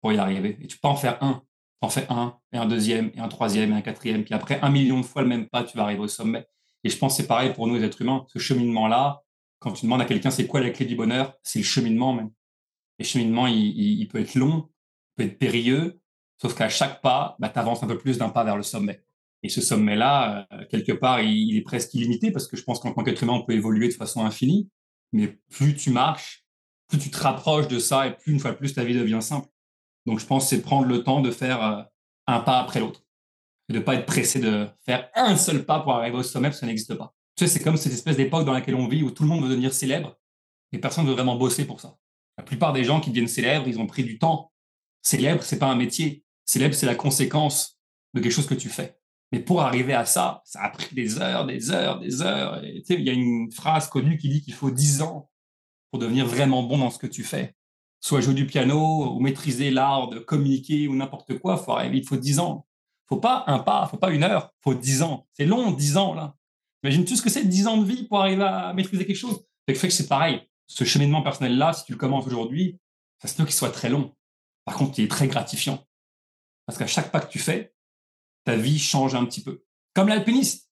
[0.00, 0.58] pour y arriver.
[0.62, 1.42] Et tu peux en faire un.
[1.80, 4.24] En fais un, et un deuxième, et un troisième, et un quatrième.
[4.24, 6.46] Puis après, un million de fois le même pas, tu vas arriver au sommet.
[6.84, 8.24] Et je pense que c'est pareil pour nous, les êtres humains.
[8.28, 9.22] Ce cheminement-là,
[9.58, 12.30] quand tu demandes à quelqu'un c'est quoi la clé du bonheur, c'est le cheminement même.
[12.98, 16.00] Et le cheminement, il, peut être long, il peut être périlleux,
[16.40, 19.02] sauf qu'à chaque pas, bah, tu avances un peu plus d'un pas vers le sommet.
[19.42, 22.92] Et ce sommet-là, euh, quelque part, il, est presque illimité parce que je pense qu'en
[22.92, 24.68] tant qu'être humain, on peut évoluer de façon infinie.
[25.12, 26.44] Mais plus tu marches,
[26.88, 29.22] plus tu te rapproches de ça et plus, une fois de plus, ta vie devient
[29.22, 29.48] simple.
[30.06, 31.82] Donc, je pense c'est prendre le temps de faire euh,
[32.26, 33.02] un pas après l'autre.
[33.68, 36.48] Et de ne pas être pressé de faire un seul pas pour arriver au sommet
[36.48, 37.14] parce que ça n'existe pas.
[37.36, 39.42] Tu sais, c'est comme cette espèce d'époque dans laquelle on vit où tout le monde
[39.42, 40.16] veut devenir célèbre
[40.72, 41.96] et personne ne veut vraiment bosser pour ça.
[42.38, 44.52] La plupart des gens qui deviennent célèbres, ils ont pris du temps.
[45.02, 46.24] Célèbre, c'est pas un métier.
[46.44, 47.78] Célèbre, c'est la conséquence
[48.14, 48.98] de quelque chose que tu fais.
[49.32, 52.62] Mais pour arriver à ça, ça a pris des heures, des heures, des heures.
[52.64, 55.28] Il y a une phrase connue qui dit qu'il faut 10 ans
[55.90, 57.55] pour devenir vraiment bon dans ce que tu fais.
[58.06, 62.06] Soit jouer du piano ou maîtriser l'art de communiquer ou n'importe quoi, faut arriver, il
[62.06, 62.64] faut 10 ans.
[63.08, 65.26] Faut pas un pas, faut pas une heure, faut 10 ans.
[65.32, 66.36] C'est long, 10 ans là.
[66.84, 69.44] Imagine tout ce que c'est 10 ans de vie pour arriver à maîtriser quelque chose.
[69.68, 70.48] Fait que c'est pareil.
[70.68, 72.78] Ce cheminement personnel-là, si tu le commences aujourd'hui,
[73.20, 74.14] ça se peut qu'il soit très long.
[74.64, 75.84] Par contre, il est très gratifiant.
[76.64, 77.74] Parce qu'à chaque pas que tu fais,
[78.44, 79.64] ta vie change un petit peu.
[79.94, 80.70] Comme l'alpiniste.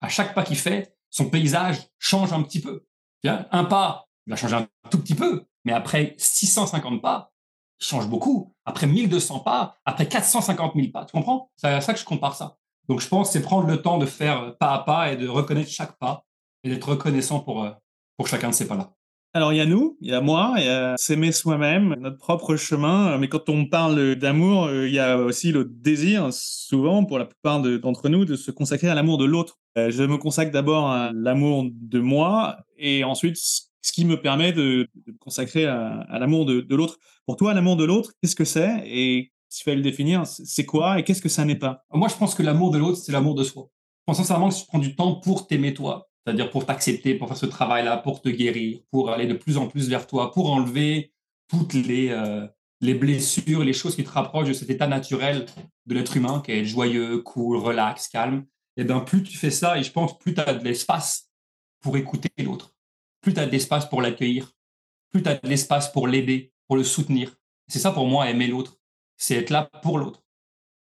[0.00, 2.84] À chaque pas qu'il fait, son paysage change un petit peu.
[3.22, 5.46] Un pas, il va changer un tout petit peu.
[5.64, 7.32] Mais après 650 pas,
[7.80, 8.54] il change beaucoup.
[8.64, 11.04] Après 1200 pas, après 450 000 pas.
[11.04, 11.50] Tu comprends?
[11.56, 12.56] C'est à ça que je compare ça.
[12.88, 15.70] Donc, je pense c'est prendre le temps de faire pas à pas et de reconnaître
[15.70, 16.24] chaque pas
[16.64, 17.70] et d'être reconnaissant pour, euh,
[18.16, 18.92] pour chacun de ces pas-là.
[19.34, 22.18] Alors, il y a nous, il y a moi, il y a s'aimer soi-même, notre
[22.18, 23.16] propre chemin.
[23.16, 27.24] Mais quand on parle d'amour, euh, il y a aussi le désir, souvent, pour la
[27.24, 29.58] plupart d'entre nous, de se consacrer à l'amour de l'autre.
[29.78, 33.38] Euh, je me consacre d'abord à l'amour de moi et ensuite
[33.82, 36.98] ce qui me permet de, me consacrer à, l'amour de, l'autre.
[37.26, 40.98] Pour toi, l'amour de l'autre, qu'est-ce que c'est et s'il fallait le définir, c'est quoi
[40.98, 41.84] et qu'est-ce que ça n'est pas?
[41.92, 43.68] Moi, je pense que l'amour de l'autre, c'est l'amour de soi.
[44.00, 47.14] Je pense sincèrement que si tu prends du temps pour t'aimer toi, c'est-à-dire pour t'accepter,
[47.14, 50.30] pour faire ce travail-là, pour te guérir, pour aller de plus en plus vers toi,
[50.30, 51.12] pour enlever
[51.48, 52.46] toutes les, euh,
[52.80, 55.46] les blessures, les choses qui te rapprochent de cet état naturel
[55.86, 58.44] de l'être humain, qui est joyeux, cool, relax, calme,
[58.76, 61.30] et eh bien plus tu fais ça, et je pense plus tu as de l'espace
[61.80, 62.71] pour écouter l'autre,
[63.22, 64.52] plus tu as de pour l'accueillir,
[65.10, 67.34] plus tu as de l'espace pour l'aider, pour le soutenir.
[67.68, 68.76] C'est ça pour moi, aimer l'autre
[69.22, 70.24] c'est être là pour l'autre,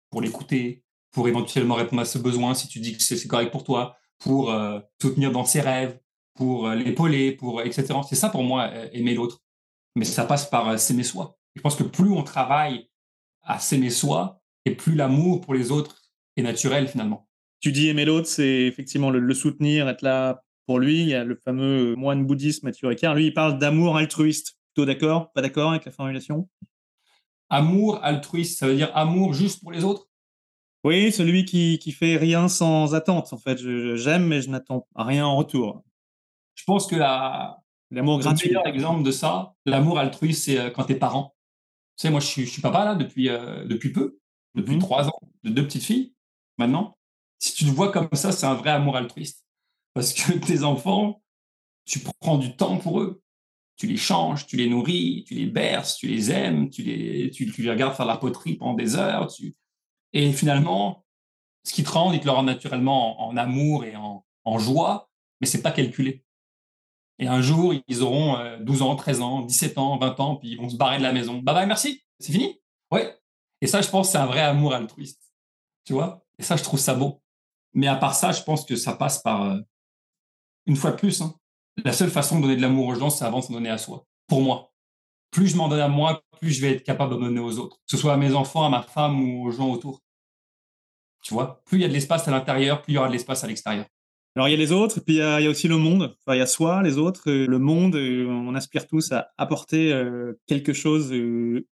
[0.10, 3.64] pour l'écouter, pour éventuellement répondre à ce besoin si tu dis que c'est correct pour
[3.64, 6.00] toi, pour euh, soutenir dans ses rêves,
[6.34, 7.94] pour euh, l'épauler, pour etc.
[8.10, 9.40] C'est ça pour moi euh, aimer l'autre.
[9.96, 11.38] Mais ça passe par s'aimer soi.
[11.56, 12.90] Je pense que plus on travaille
[13.44, 16.02] à s'aimer soi, et plus l'amour pour les autres
[16.36, 17.28] est naturel finalement.
[17.60, 21.02] Tu dis aimer l'autre, c'est effectivement le, soutenir, être là pour lui.
[21.02, 23.16] Il y a le fameux moine bouddhiste Mathieu Ricard.
[23.16, 24.58] Lui, il parle d'amour altruiste.
[24.74, 25.32] Plutôt d'accord?
[25.34, 26.50] Pas d'accord avec la formulation?
[27.50, 30.08] Amour altruiste, ça veut dire amour juste pour les autres?
[30.84, 33.32] Oui, celui qui, qui fait rien sans attente.
[33.32, 33.58] En fait,
[33.96, 35.84] j'aime, mais je n'attends rien en retour.
[36.56, 38.50] Je pense que l'amour gratuit.
[38.50, 41.36] Le meilleur exemple de ça, l'amour altruiste, c'est euh, quand t'es parent.
[41.98, 44.18] Tu sais, moi, je suis, je suis papa là depuis, euh, depuis peu,
[44.56, 44.82] depuis mhm.
[44.82, 46.14] trois ans, de deux petites filles
[46.58, 46.98] maintenant.
[47.40, 49.43] Si tu le vois comme ça, c'est un vrai amour altruiste.
[49.94, 51.22] Parce que tes enfants,
[51.86, 53.24] tu prends du temps pour eux
[53.76, 57.46] tu les changes, tu les nourris, tu les berces, tu les aimes, tu les, tu,
[57.46, 59.28] les regardes faire la poterie pendant des heures.
[60.14, 61.06] Et finalement,
[61.64, 65.10] ce qui te rend, il te le naturellement en, amour et en, en joie,
[65.42, 66.24] mais c'est pas calculé.
[67.20, 70.50] Et un jour, ils auront 12 euh, ans, 13 ans, 17 ans, 20 ans, puis
[70.52, 71.40] ils vont se barrer de la maison.
[71.40, 72.60] Bye bye, merci, c'est fini?
[72.92, 73.18] Ouais.
[73.62, 75.32] Et ça, je pense, c'est un vrai amour altruiste.
[75.86, 76.24] Tu vois?
[76.38, 77.22] Et ça, je trouve ça beau.
[77.74, 79.60] Mais à part ça, je pense que ça passe par, euh,
[80.66, 81.36] une fois de plus, hein,
[81.84, 83.78] la seule façon de donner de l'amour aux gens, c'est avant de s'en donner à
[83.78, 84.06] soi.
[84.28, 84.72] Pour moi.
[85.32, 87.78] Plus je m'en donne à moi, plus je vais être capable de donner aux autres.
[87.78, 90.02] Que ce soit à mes enfants, à ma femme ou aux gens autour.
[91.24, 93.14] Tu vois Plus il y a de l'espace à l'intérieur, plus il y aura de
[93.14, 93.86] l'espace à l'extérieur.
[94.36, 96.16] Alors il y a les autres, puis il y a, aussi le monde.
[96.28, 97.96] Il y a soi, les autres, euh, le monde.
[97.96, 101.14] euh, on aspire tous à apporter euh, quelque chose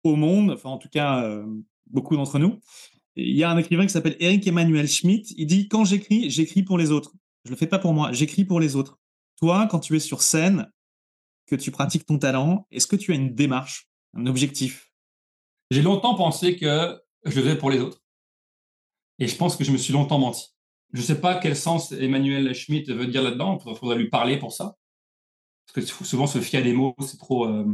[0.04, 0.52] au monde.
[0.52, 1.44] Enfin, en tout cas,
[1.88, 2.60] beaucoup d'entre nous.
[3.16, 5.32] Il y a un écrivain qui s'appelle Eric Emmanuel Schmitt.
[5.38, 7.14] Il dit quand j'écris, j'écris pour les autres.
[7.48, 8.12] Je le fais pas pour moi.
[8.12, 9.00] J'écris pour les autres.
[9.38, 10.70] Toi, quand tu es sur scène,
[11.46, 14.92] que tu pratiques ton talent, est-ce que tu as une démarche, un objectif?
[15.72, 18.04] J'ai longtemps pensé que je le faisais pour les autres.
[19.20, 20.44] Et je pense que je me suis longtemps menti.
[20.92, 23.58] Je ne sais pas quel sens Emmanuel Schmitt veut dire là-dedans.
[23.66, 24.76] Il faudrait lui parler pour ça.
[25.66, 27.48] Parce que souvent, se fier à des mots, c'est trop.
[27.48, 27.66] euh,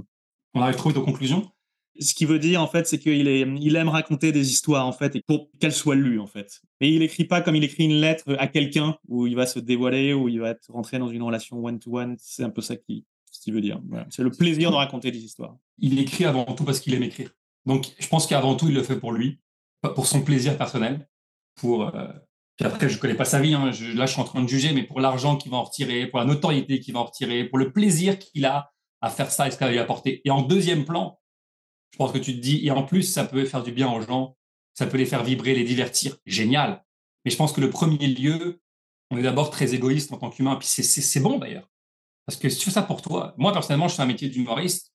[0.53, 1.51] on arrive trop vite aux conclusions.
[1.99, 5.15] Ce qu'il veut dire, en fait, c'est qu'il il aime raconter des histoires, en fait,
[5.15, 6.59] et pour qu'elles soient lues, en fait.
[6.81, 9.59] Et il écrit pas comme il écrit une lettre à quelqu'un où il va se
[9.59, 12.15] dévoiler, où il va être rentré dans une relation one-to-one.
[12.19, 13.79] C'est un peu ça qui, ce qu'il veut dire.
[14.09, 15.55] C'est le plaisir de raconter des histoires.
[15.77, 17.29] Il écrit avant tout parce qu'il aime écrire.
[17.65, 19.39] Donc, je pense qu'avant tout, il le fait pour lui,
[19.95, 21.07] pour son plaisir personnel.
[21.55, 22.07] Pour, euh,
[22.57, 23.53] Puis après, je connais pas sa vie.
[23.53, 23.71] hein.
[23.71, 26.07] Je- là, je suis en train de juger, mais pour l'argent qu'il va en retirer,
[26.07, 29.47] pour la notoriété qu'il va en retirer, pour le plaisir qu'il a à faire ça
[29.47, 30.21] et ce que ça va lui apporter.
[30.25, 31.19] Et en deuxième plan,
[31.93, 34.01] je pense que tu te dis, et en plus, ça peut faire du bien aux
[34.01, 34.35] gens,
[34.73, 36.17] ça peut les faire vibrer, les divertir.
[36.25, 36.83] Génial.
[37.23, 38.61] Mais je pense que le premier lieu,
[39.11, 40.55] on est d'abord très égoïste en tant qu'humain.
[40.55, 41.69] Puis c'est- bon d'ailleurs.
[42.25, 44.91] Parce que si tu fais ça pour toi, moi personnellement, je fais un métier d'humoriste,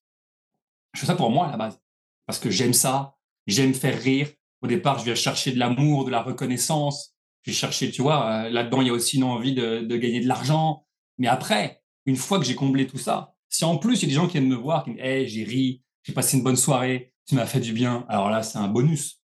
[0.93, 1.79] je fais ça pour moi à la base.
[2.25, 3.15] Parce que j'aime ça,
[3.47, 4.29] j'aime faire rire.
[4.61, 7.15] Au départ, je viens chercher de l'amour, de la reconnaissance.
[7.43, 10.19] Je vais chercher, tu vois, euh, là-dedans, il y a aussi une envie de, gagner
[10.19, 10.85] de l'argent.
[11.17, 14.09] Mais après, une fois que j'ai comblé tout ça, si en plus il y a
[14.09, 16.43] des gens qui viennent me voir, qui me disent Hey, j'ai ri, j'ai passé une
[16.43, 19.21] bonne soirée, tu m'as fait du bien, alors là, c'est un bonus.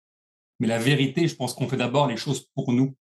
[0.59, 2.95] Mais la vérité, je pense qu'on fait d'abord les choses pour nous.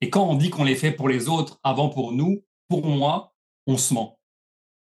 [0.00, 3.34] Et quand on dit qu'on les fait pour les autres avant pour nous, pour moi,
[3.66, 4.18] on se ment.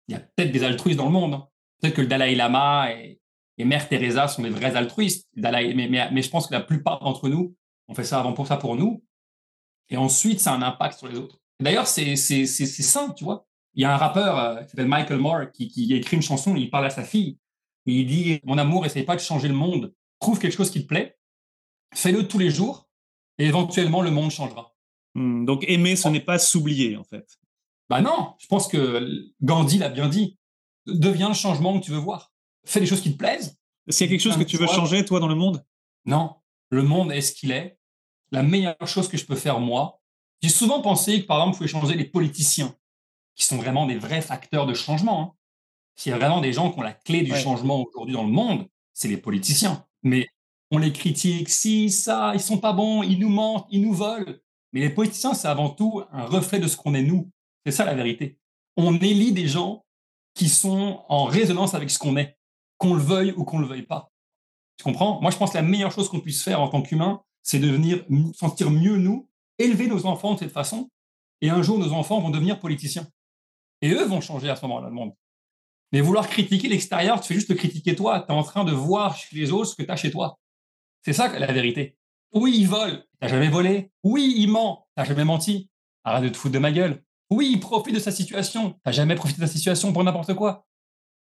[0.09, 1.35] Il y a peut-être des altruistes dans le monde.
[1.35, 1.49] hein.
[1.81, 3.19] Peut-être que le Dalai Lama et,
[3.59, 5.29] Mère Teresa sont des vrais altruistes.
[5.37, 7.55] Mais, je pense que la plupart d'entre nous,
[7.89, 9.05] on fait ça avant pour ça pour nous.
[9.91, 11.39] Et ensuite, ça a un impact sur les autres.
[11.61, 13.47] D'ailleurs, c'est sain, tu vois.
[13.75, 16.57] Il y a un rappeur euh, qui s'appelle Michael Moore qui, qui écrit une chanson,
[16.57, 17.39] il parle à sa fille.
[17.87, 19.95] Et il dit Mon amour, essaye pas de changer le monde.
[20.21, 21.19] Trouve quelque chose qui te plaît.
[21.95, 22.89] Fais-le tous les jours.
[23.39, 24.75] Et éventuellement, le monde changera.
[25.15, 27.39] Hmm, donc aimer, ce n'est pas s'oublier, en fait.
[27.89, 30.39] Bah non, je pense que Gandhi l'a bien dit.
[30.87, 32.33] Deviens le changement que tu veux voir.
[32.65, 33.59] Fais des choses qui te plaisent.
[33.91, 35.65] Qu'il y a quelque chose que tu veux changer, toi, dans le monde?
[36.05, 36.37] Non,
[36.71, 37.79] le monde est ce qu'il est.
[38.31, 40.01] La meilleure chose que je peux faire, moi,
[40.43, 42.75] j'ai souvent pensé que, par exemple, vous pouvez changer les politiciens,
[43.35, 45.23] qui sont vraiment des vrais facteurs de changement.
[45.23, 45.37] hein.
[46.01, 47.39] S'il y a vraiment des gens qui ont la clé du Ouais.
[47.39, 49.85] changement aujourd'hui dans le monde, c'est les politiciens.
[50.03, 50.29] Mais
[50.71, 54.33] on les critique, si, ça, ils sont pas bons, ils nous mentent, ils nous volent.
[54.73, 57.31] Mais les politiciens, c'est avant tout un reflet de ce qu'on est nous.
[57.67, 58.39] C'est ça la vérité.
[58.79, 59.85] On élit des gens
[60.33, 62.39] qui sont en résonance avec ce qu'on est,
[62.79, 64.11] qu'on le veuille ou qu'on le veuille pas.
[64.79, 65.21] Tu comprends?
[65.21, 67.69] Moi, je pense que la meilleure chose qu'on puisse faire en tant qu'humain, c'est de
[67.69, 70.89] venir sentir mieux nous, élever nos enfants de cette façon,
[71.43, 73.07] et un jour, nos enfants vont devenir politiciens.
[73.83, 75.13] Et eux vont changer à ce moment-là le monde.
[75.93, 78.21] Mais vouloir critiquer l'extérieur, tu fais juste te critiquer toi.
[78.21, 80.39] Tu es en train de voir chez les autres ce que tu as chez toi.
[81.05, 81.97] C'est ça la vérité.
[82.33, 83.05] Oui, il vole.
[83.19, 83.91] T'as jamais volé.
[84.05, 84.87] Oui, il ment.
[84.95, 85.69] T'as jamais menti.
[86.05, 87.03] Arrête de te foutre de ma gueule.
[87.31, 88.79] Oui, il profite de sa situation.
[88.85, 90.67] T'as jamais profité de sa situation pour n'importe quoi.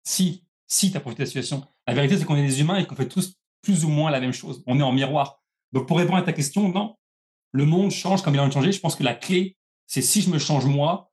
[0.03, 1.65] Si, si t'as profité de la situation.
[1.87, 4.19] La vérité, c'est qu'on est des humains et qu'on fait tous plus ou moins la
[4.19, 4.63] même chose.
[4.67, 5.41] On est en miroir.
[5.71, 6.95] Donc, pour répondre à ta question, non.
[7.51, 8.71] Le monde change comme il a envie de changer.
[8.71, 11.11] Je pense que la clé, c'est si je me change moi,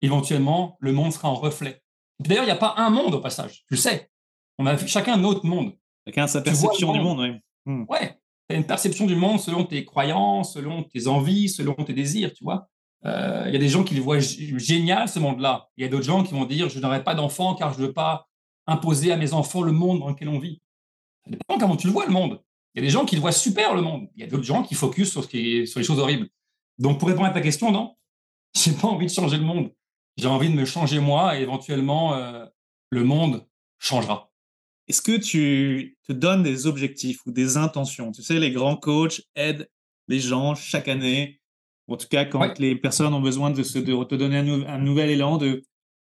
[0.00, 1.82] éventuellement, le monde sera en reflet.
[2.20, 3.64] D'ailleurs, il n'y a pas un monde au passage.
[3.68, 4.10] Tu le sais.
[4.58, 5.72] On a chacun notre monde.
[6.06, 7.18] Chacun a sa perception du monde.
[7.20, 7.40] oui.
[7.88, 11.94] Ouais, tu as une perception du monde selon tes croyances, selon tes envies, selon tes
[11.94, 12.68] désirs, tu vois.
[13.06, 15.68] Euh, Il y a des gens qui le voient génial, ce monde-là.
[15.76, 17.86] Il y a d'autres gens qui vont dire, je n'aurai pas d'enfants car je ne
[17.86, 18.28] veux pas
[18.66, 20.60] imposer à mes enfants le monde dans lequel on vit.
[21.24, 22.40] Ça dépend comment tu le vois, le monde.
[22.74, 24.08] Il y a des gens qui le voient super, le monde.
[24.14, 26.28] Il y a d'autres gens qui focus sur, ce qui est- sur les choses horribles.
[26.78, 27.94] Donc, pour répondre à ta question, non,
[28.54, 29.70] j'ai pas envie de changer le monde.
[30.16, 32.44] J'ai envie de me changer moi et éventuellement, euh,
[32.90, 33.46] le monde
[33.78, 34.30] changera.
[34.86, 38.12] Est-ce que tu te donnes des objectifs ou des intentions?
[38.12, 39.68] Tu sais, les grands coachs aident
[40.08, 41.40] les gens chaque année,
[41.88, 42.54] en tout cas quand Ouais.
[42.58, 45.62] les personnes ont besoin de, se, de te donner un, nou- un nouvel élan, de,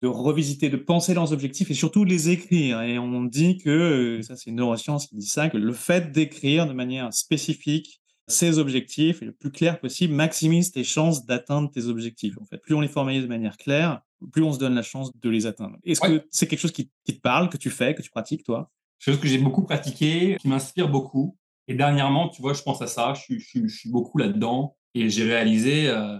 [0.02, 2.82] de revisiter, de penser leurs objectifs et surtout de les écrire.
[2.82, 6.66] Et on dit que, ça c'est une neuroscience qui dit ça, que le fait d'écrire
[6.66, 11.86] de manière spécifique ces objectifs et le plus clair possible maximise tes chances d'atteindre tes
[11.86, 12.36] objectifs.
[12.40, 15.10] En fait, plus on les formalise de manière claire, plus on se donne la chance
[15.16, 15.76] de les atteindre.
[15.84, 16.20] Est-ce Ouais.
[16.20, 18.70] que c'est quelque chose qui, qui te parle, que tu fais, que tu pratiques, toi?
[18.98, 21.36] Chose que j'ai beaucoup pratiqué, qui m'inspire beaucoup.
[21.68, 24.18] Et dernièrement, tu vois, je pense à ça, je suis, je suis- je suis beaucoup
[24.18, 24.76] là-dedans.
[24.94, 26.18] Et j'ai réalisé euh,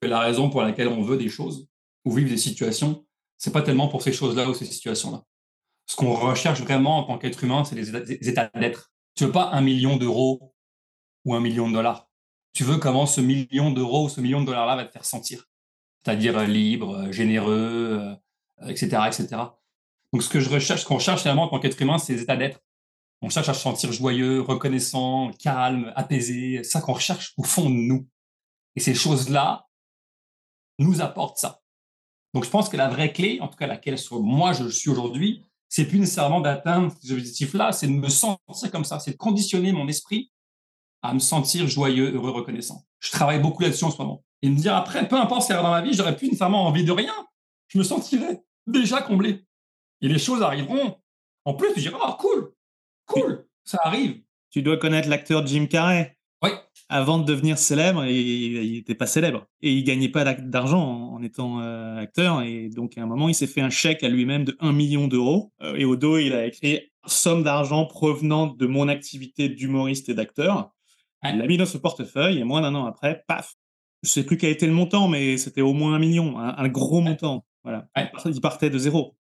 [0.00, 1.68] que la raison pour laquelle on veut des choses
[2.04, 3.04] ou vivre des situations,
[3.36, 5.24] c'est pas tellement pour ces choses-là ou ces situations-là.
[5.86, 7.90] Ce qu'on recherche vraiment en tant qu'être humain, c'est les
[8.28, 8.90] états d'être.
[9.14, 10.54] Tu veux pas un million d'euros
[11.24, 12.08] ou un million de dollars.
[12.52, 15.48] Tu veux comment ce million d'euros ou ce million de dollars-là va te faire sentir?
[16.08, 18.16] c'est-à-dire libre, généreux,
[18.66, 19.28] etc., etc.
[20.12, 22.22] Donc, ce que je recherche, ce qu'on cherche finalement en tant qu'être humain, c'est les
[22.22, 22.60] états d'être.
[23.20, 26.62] On cherche à se sentir joyeux, reconnaissant, calme, apaisé.
[26.62, 28.08] Ça qu'on recherche au fond de nous.
[28.76, 29.66] Et ces choses-là
[30.78, 31.60] nous apportent ça.
[32.32, 35.44] Donc, je pense que la vraie clé, en tout cas laquelle moi je suis aujourd'hui,
[35.68, 39.72] c'est plus nécessairement d'atteindre ces objectifs-là, c'est de me sentir comme ça, c'est de conditionner
[39.72, 40.32] mon esprit
[41.02, 42.84] à me sentir joyeux, heureux, reconnaissant.
[43.00, 44.24] Je travaille beaucoup là-dessus en ce moment.
[44.42, 46.26] Et me dire après, peu importe ce qu'il y a dans ma vie, j'aurais plus
[46.26, 47.14] nécessairement envie de rien.
[47.68, 49.44] Je me sentirais déjà comblé.
[50.00, 50.96] Et les choses arriveront.
[51.44, 52.52] En plus, tu diras, ah, cool,
[53.06, 54.20] cool, ça arrive.
[54.50, 56.16] Tu dois connaître l'acteur Jim Carrey.
[56.42, 56.50] Oui.
[56.88, 59.46] Avant de devenir célèbre, il n'était pas célèbre.
[59.60, 62.42] Et il gagnait pas d'argent en étant euh, acteur.
[62.42, 65.08] Et donc, à un moment, il s'est fait un chèque à lui-même de 1 million
[65.08, 65.52] d'euros.
[65.62, 70.14] Euh, et au dos, il a écrit somme d'argent provenant de mon activité d'humoriste et
[70.14, 70.70] d'acteur.
[71.24, 73.54] Il l'a mis dans ce portefeuille et moins d'un an après, paf,
[74.02, 77.00] je sais plus quel était le montant, mais c'était au moins un million, un, gros
[77.00, 77.44] montant.
[77.64, 77.88] Voilà.
[77.96, 79.16] Il partait de zéro.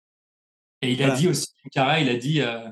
[0.81, 2.69] Et il a dit aussi, Cara, il a dit euh,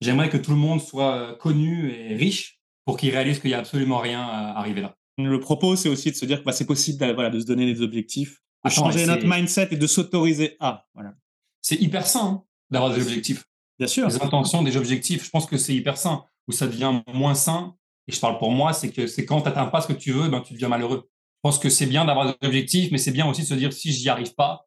[0.00, 3.54] J'aimerais que tout le monde soit euh, connu et riche pour qu'il réalise qu'il n'y
[3.54, 4.96] a absolument rien à arriver là.
[5.18, 7.44] Le propos, c'est aussi de se dire que bah, c'est possible de, voilà, de se
[7.44, 10.86] donner des objectifs, de changer notre mindset et de s'autoriser à.
[10.94, 11.14] Voilà.
[11.60, 13.44] C'est hyper sain hein, d'avoir des objectifs.
[13.78, 14.06] Bien sûr.
[14.06, 16.24] Des intentions, des objectifs, je pense que c'est hyper sain.
[16.46, 17.76] Où ça devient moins sain,
[18.08, 20.12] et je parle pour moi, c'est que c'est quand tu n'atteins pas ce que tu
[20.12, 21.08] veux, ben, tu deviens malheureux.
[21.36, 23.72] Je pense que c'est bien d'avoir des objectifs, mais c'est bien aussi de se dire
[23.72, 24.66] si j'y arrive pas,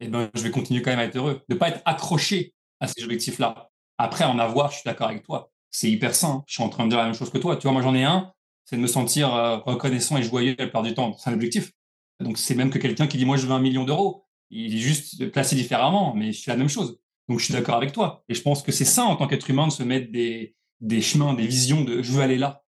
[0.00, 1.42] eh ben, je vais continuer quand même à être heureux.
[1.48, 3.70] De ne pas être accroché à ces objectifs-là.
[3.96, 5.50] Après, en avoir, je suis d'accord avec toi.
[5.70, 6.44] C'est hyper sain.
[6.46, 7.56] Je suis en train de dire la même chose que toi.
[7.56, 8.32] Tu vois, moi, j'en ai un,
[8.66, 11.16] c'est de me sentir euh, reconnaissant et joyeux la plupart du temps.
[11.18, 11.72] C'est un objectif.
[12.20, 14.26] Donc, c'est même que quelqu'un qui dit, moi, je veux un million d'euros.
[14.50, 16.98] Il est juste placé différemment, mais je suis la même chose.
[17.28, 18.22] Donc, je suis d'accord avec toi.
[18.28, 21.00] Et je pense que c'est ça, en tant qu'être humain, de se mettre des, des
[21.00, 22.62] chemins, des visions de je veux aller là.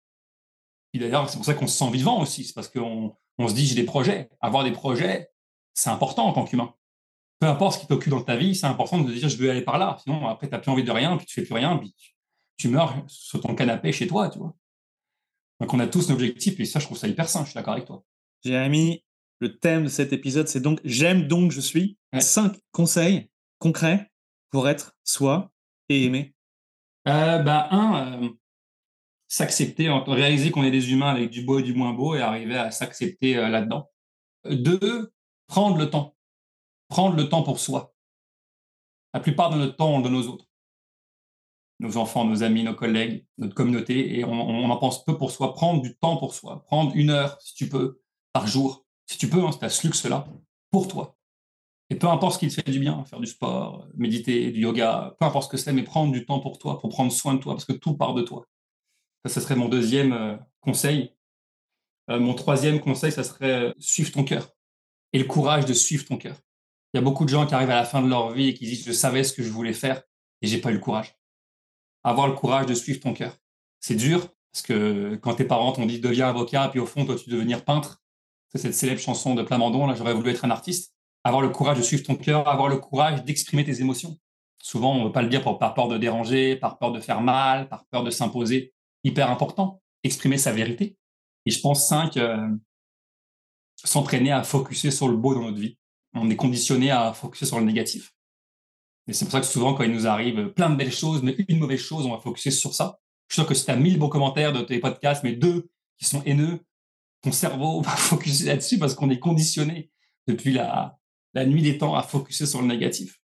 [0.98, 2.44] D'ailleurs, c'est pour ça qu'on se sent vivant aussi.
[2.44, 4.30] C'est parce qu'on on se dit, j'ai des projets.
[4.42, 5.30] Avoir des projets,
[5.74, 6.74] c'est important en tant qu'humain.
[7.40, 9.62] Peu importe ce qui t'occupe dans ta vie, c'est important de dire, je veux aller
[9.62, 9.98] par là.
[10.04, 11.96] Sinon, après, tu n'as plus envie de rien, puis tu fais plus rien, puis
[12.58, 14.56] tu, meurs sur ton canapé chez toi, tu vois.
[15.60, 17.42] Donc, on a tous un objectif, et ça, je trouve ça hyper sain.
[17.42, 18.04] Je suis d'accord avec toi.
[18.44, 19.04] Jérémy,
[19.40, 21.98] le thème de cet épisode, c'est donc J'aime donc je suis.
[22.20, 23.30] Cinq conseils
[23.60, 24.10] concrets
[24.50, 25.52] pour être soi
[25.90, 26.34] et aimer.
[27.08, 28.30] Euh, bah, un, euh,
[29.28, 32.58] s'accepter, réaliser qu'on est des humains avec du beau et du moins beau et arriver
[32.58, 33.90] à s'accepter euh, là-dedans.
[34.50, 35.12] Deux,
[35.48, 36.16] prendre le temps.
[36.88, 37.94] Prendre le temps pour soi.
[39.14, 40.46] La plupart de notre temps, on le donne aux autres.
[41.80, 45.54] Nos enfants, nos amis, nos collègues, notre communauté, et on, en pense peu pour soi.
[45.54, 46.64] Prendre du temps pour soi.
[46.66, 48.02] Prendre une heure, si tu peux,
[48.34, 48.86] par jour.
[49.06, 50.28] Si tu peux, hein, c'est ce luxe-là,
[50.72, 51.18] pour toi.
[51.90, 55.16] Et peu importe ce qui te fait du bien, faire du sport, méditer, du yoga,
[55.20, 57.40] peu importe ce que c'est, mais prendre du temps pour toi, pour prendre soin de
[57.40, 58.46] toi, parce que tout part de toi.
[59.28, 61.14] Ce serait mon deuxième euh, conseil.
[62.10, 64.50] Euh, mon troisième conseil, ça serait euh, suivre ton cœur
[65.14, 66.36] et le courage de suivre ton cœur.
[66.94, 68.54] Il y a beaucoup de gens qui arrivent à la fin de leur vie et
[68.54, 70.02] qui disent je savais ce que je voulais faire
[70.42, 71.16] et j'ai pas eu le courage.
[72.04, 73.36] Avoir le courage de suivre ton cœur.
[73.80, 77.16] C'est dur parce que quand tes parents t'ont dit deviens avocat puis au fond toi
[77.16, 78.02] tu devenir peintre,
[78.50, 80.94] c'est cette célèbre chanson de Plamondon là j'aurais voulu être un artiste.
[81.24, 84.18] Avoir le courage de suivre ton cœur, avoir le courage d'exprimer tes émotions.
[84.60, 87.22] Souvent on ne veut pas le dire par peur de déranger, par peur de faire
[87.22, 88.74] mal, par peur de s'imposer
[89.08, 90.98] hyper important, exprimer sa vérité.
[91.46, 92.48] Et je pense, cinq, euh,
[93.84, 95.78] s'entraîner à focuser sur le beau dans notre vie.
[96.14, 98.14] On est conditionné à focuser sur le négatif.
[99.08, 101.36] Et c'est pour ça que souvent, quand il nous arrive plein de belles choses, mais
[101.48, 103.00] une mauvaise chose, on va focuser sur ça.
[103.28, 105.70] Je suis sûr que si tu as mille bons commentaires de tes podcasts, mais deux
[105.98, 106.60] qui sont haineux,
[107.22, 109.90] ton cerveau va focuser là-dessus parce qu'on est conditionné
[110.28, 110.98] depuis la,
[111.34, 113.20] la nuit des temps à focuser sur le négatif.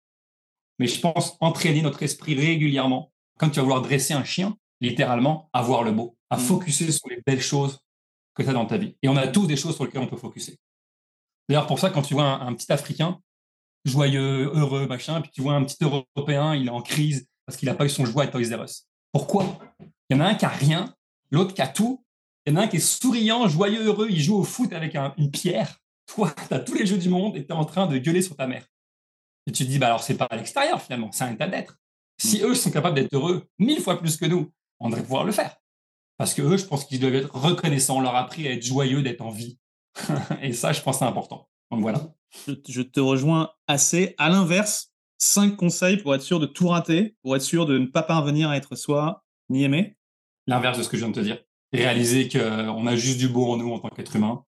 [0.79, 3.13] Mais je pense entraîner notre esprit régulièrement.
[3.39, 6.41] Quand tu vas vouloir dresser un chien, littéralement, à voir le beau, à mmh.
[6.41, 7.81] focuser sur les belles choses
[8.35, 8.97] que tu as dans ta vie.
[9.03, 10.59] Et on a tous des choses sur lesquelles on peut focuser.
[11.49, 13.21] D'ailleurs, pour ça, quand tu vois un, petit Africain,
[13.85, 17.69] joyeux, heureux, machin, puis tu vois un petit Européen, il est en crise parce qu'il
[17.69, 18.87] n'a pas eu son joie à Toys R Us.
[19.13, 19.59] Pourquoi?
[20.09, 20.95] Il y en a un qui a rien,
[21.31, 22.05] l'autre qui a tout.
[22.47, 24.95] Il y en a un qui est souriant, joyeux, heureux, il joue au foot avec
[24.95, 25.77] une pierre.
[26.07, 28.23] Toi, tu as tous les jeux du monde et tu es en train de gueuler
[28.23, 28.67] sur ta mère.
[29.47, 31.77] Et tu te dis, bah alors c'est pas à l'extérieur finalement, c'est un état d'être.
[32.19, 32.47] Si mmh.
[32.47, 35.57] eux sont capables d'être heureux mille fois plus que nous, on devrait pouvoir le faire.
[36.17, 37.99] Parce que eux, je pense qu'ils doivent être reconnaissants.
[37.99, 39.59] On leur a appris à être joyeux, d'être en vie.
[40.43, 41.49] et ça, je pense c'est important.
[41.71, 42.13] Donc voilà.
[42.47, 44.15] Je, te rejoins assez.
[44.19, 47.87] À l'inverse, cinq conseils pour être sûr de tout rater, pour être sûr de ne
[47.87, 49.97] pas parvenir à être soi ni aimer.
[50.47, 51.43] L'inverse de ce que je viens de te dire.
[51.73, 54.45] Réaliser qu'on a juste du beau en nous en tant qu'être humain.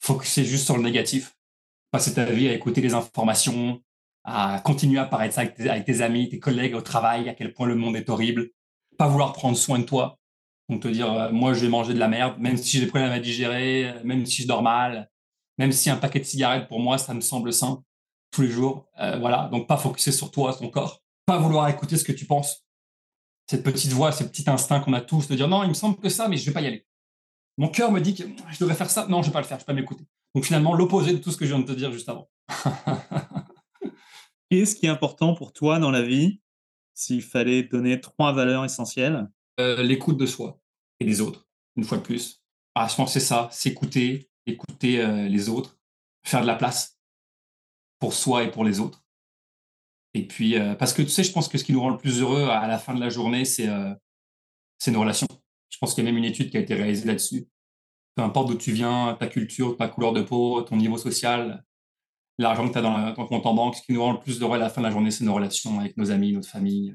[0.00, 1.36] Focuser juste sur le négatif.
[1.90, 3.80] Passer ta vie à écouter les informations,
[4.24, 7.28] à continuer à parler de ça avec tes, avec tes amis, tes collègues au travail,
[7.28, 8.50] à quel point le monde est horrible
[8.96, 10.18] pas vouloir prendre soin de toi.
[10.68, 12.86] Donc te dire, euh, moi, je vais manger de la merde, même si j'ai des
[12.86, 15.10] problèmes à digérer, même si je dors mal,
[15.58, 17.82] Même si un paquet de cigarettes, pour moi, ça me semble sain
[18.32, 18.88] tous les jours.
[19.00, 21.00] Euh, voilà, donc pas focuser sur toi, ton corps.
[21.26, 22.64] Pas vouloir écouter ce que tu penses.
[23.48, 25.96] Cette petite voix, ce petit instinct qu'on a tous de dire non, il me semble
[25.98, 26.86] que ça, mais je vais pas y aller.
[27.56, 29.06] Mon cœur me dit que je devrais faire ça.
[29.06, 30.04] Non, je vais pas le faire, je vais pas m'écouter.
[30.34, 32.28] Donc finalement, l'opposé de tout ce que je viens de te dire juste avant.
[34.50, 36.40] Qu'est-ce qui est important pour toi dans la vie
[36.94, 39.28] s'il fallait donner trois valeurs essentielles
[39.60, 40.60] euh, L'écoute de soi
[41.00, 42.42] et des autres, une fois de plus.
[42.74, 45.78] Ah, je pense que c'est ça, s'écouter, écouter euh, les autres,
[46.24, 46.98] faire de la place
[47.98, 49.04] pour soi et pour les autres.
[50.14, 51.98] Et puis, euh, parce que tu sais, je pense que ce qui nous rend le
[51.98, 55.26] plus heureux à la fin de la journée, c'est nos relations.
[55.70, 57.48] Je pense qu'il y a même une étude qui a été réalisée là-dessus.
[58.14, 61.64] Peu importe d'où tu viens, ta culture, ta couleur de peau, ton niveau social,
[62.38, 64.40] l'argent que tu as dans, ton compte en banque, ce qui nous rend le plus
[64.40, 66.94] heureux à la fin de la journée, c'est nos relations avec nos amis, notre famille,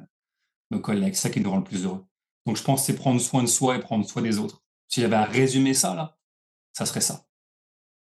[0.71, 1.15] nos collègues.
[1.15, 2.05] C'est ça qui nous rend le plus heureux.
[2.45, 4.63] Donc, je pense que c'est prendre soin de soi et prendre soin des autres.
[4.87, 6.17] Si j'avais à résumer ça, là,
[6.73, 7.25] ça serait ça.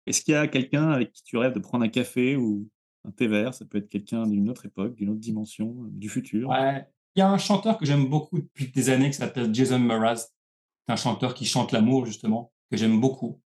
[0.05, 2.69] Est-ce qu'il y a quelqu'un avec qui tu rêves de prendre un café ou
[3.05, 3.53] un thé vert?
[3.53, 6.49] Ça peut être quelqu'un d'une autre époque, d'une autre dimension, du futur.
[6.49, 6.85] Ouais.
[7.15, 10.27] Il y a un chanteur que j'aime beaucoup depuis des années qui s'appelle Jason Mraz.
[10.85, 13.41] C'est un chanteur qui chante l'amour, justement, que j'aime beaucoup.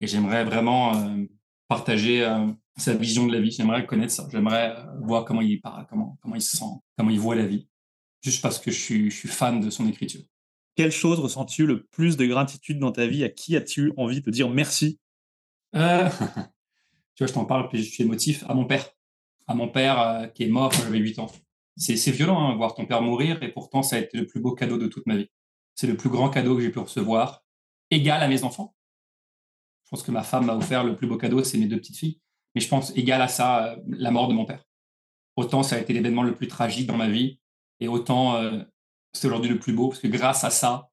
[0.00, 1.24] Et j'aimerais vraiment euh,
[1.68, 2.46] partager euh,
[2.76, 3.50] sa vision de la vie.
[3.50, 4.28] J'aimerais connaître ça.
[4.30, 6.64] J'aimerais euh, voir comment il parle, comment, comment il se sent,
[6.96, 7.68] comment il voit la vie.
[8.22, 10.22] Juste parce que je suis, je suis fan de son écriture.
[10.74, 13.24] Quelle chose ressens-tu le plus de gratitude dans ta vie?
[13.24, 14.98] À qui as-tu envie de dire merci?
[17.14, 18.44] Tu vois, je t'en parle, puis je suis émotif.
[18.46, 18.90] À mon père.
[19.46, 21.32] À mon père qui est mort quand j'avais 8 ans.
[21.78, 24.54] C'est violent, hein, voir ton père mourir, et pourtant, ça a été le plus beau
[24.54, 25.30] cadeau de toute ma vie.
[25.74, 27.42] C'est le plus grand cadeau que j'ai pu recevoir,
[27.90, 28.74] égal à mes enfants.
[29.84, 31.96] Je pense que ma femme m'a offert le plus beau cadeau, c'est mes deux petites
[31.96, 32.20] filles.
[32.56, 34.64] Mais je pense égal à ça, euh, la mort de mon père.
[35.36, 37.38] Autant ça a été l'événement le plus tragique dans ma vie,
[37.78, 38.60] et autant euh,
[39.12, 40.90] c'est aujourd'hui le plus beau, parce que grâce à ça,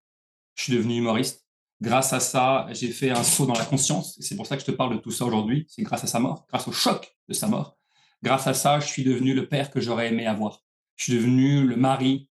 [0.53, 1.47] je suis devenu humoriste.
[1.82, 4.16] Grâce à ça, j'ai fait un saut dans la conscience.
[4.22, 5.66] C'est pour ça que je te parle de tout ça aujourd'hui.
[5.68, 7.78] C'est grâce à sa mort, grâce au choc de sa mort.
[8.22, 10.61] Grâce à ça, je suis devenu le père que j'aurais aimé avoir.
[10.95, 12.30] Je suis devenu le mari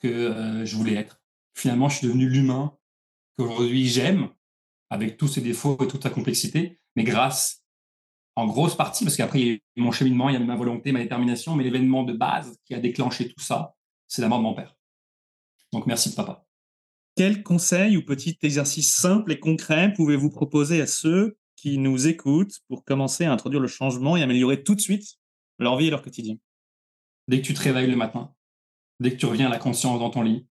[0.00, 1.20] que euh, je voulais être
[1.56, 2.76] finalement, je suis devenu l'humain
[3.36, 4.28] qu'aujourd'hui j'aime,
[4.90, 7.64] avec tous ses défauts et toute sa complexité, mais grâce,
[8.36, 10.92] en grosse partie, parce qu'après, il y a mon cheminement, il y a ma volonté,
[10.92, 13.74] ma détermination, mais l'événement de base qui a déclenché tout ça,
[14.06, 14.76] c'est la mort de mon père.
[15.72, 16.44] Donc, merci papa.
[17.16, 22.60] Quel conseil ou petit exercice simple et concret pouvez-vous proposer à ceux qui nous écoutent
[22.68, 25.16] pour commencer à introduire le changement et améliorer tout de suite
[25.58, 26.36] leur vie et leur quotidien?
[27.28, 28.34] Dès que tu te réveilles le matin,
[29.00, 30.46] dès que tu reviens à la conscience dans ton lit,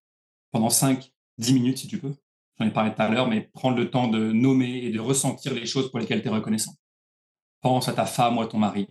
[0.51, 2.15] pendant 5, 10 minutes si tu peux.
[2.57, 5.53] J'en ai parlé tout à l'heure, mais prendre le temps de nommer et de ressentir
[5.53, 6.73] les choses pour lesquelles tu es reconnaissant.
[7.65, 8.87] Pense à ta femme ou à ton mari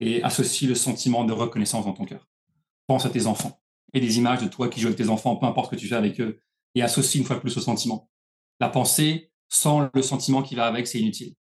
[0.00, 2.28] et associe le sentiment de reconnaissance dans ton cœur.
[2.86, 3.58] Pense à tes enfants
[3.94, 5.88] et des images de toi qui joues avec tes enfants, peu importe ce que tu
[5.88, 6.42] fais avec eux,
[6.74, 8.10] et associe une fois plus au sentiment.
[8.60, 11.36] La pensée, sans le sentiment qui va avec, c'est inutile.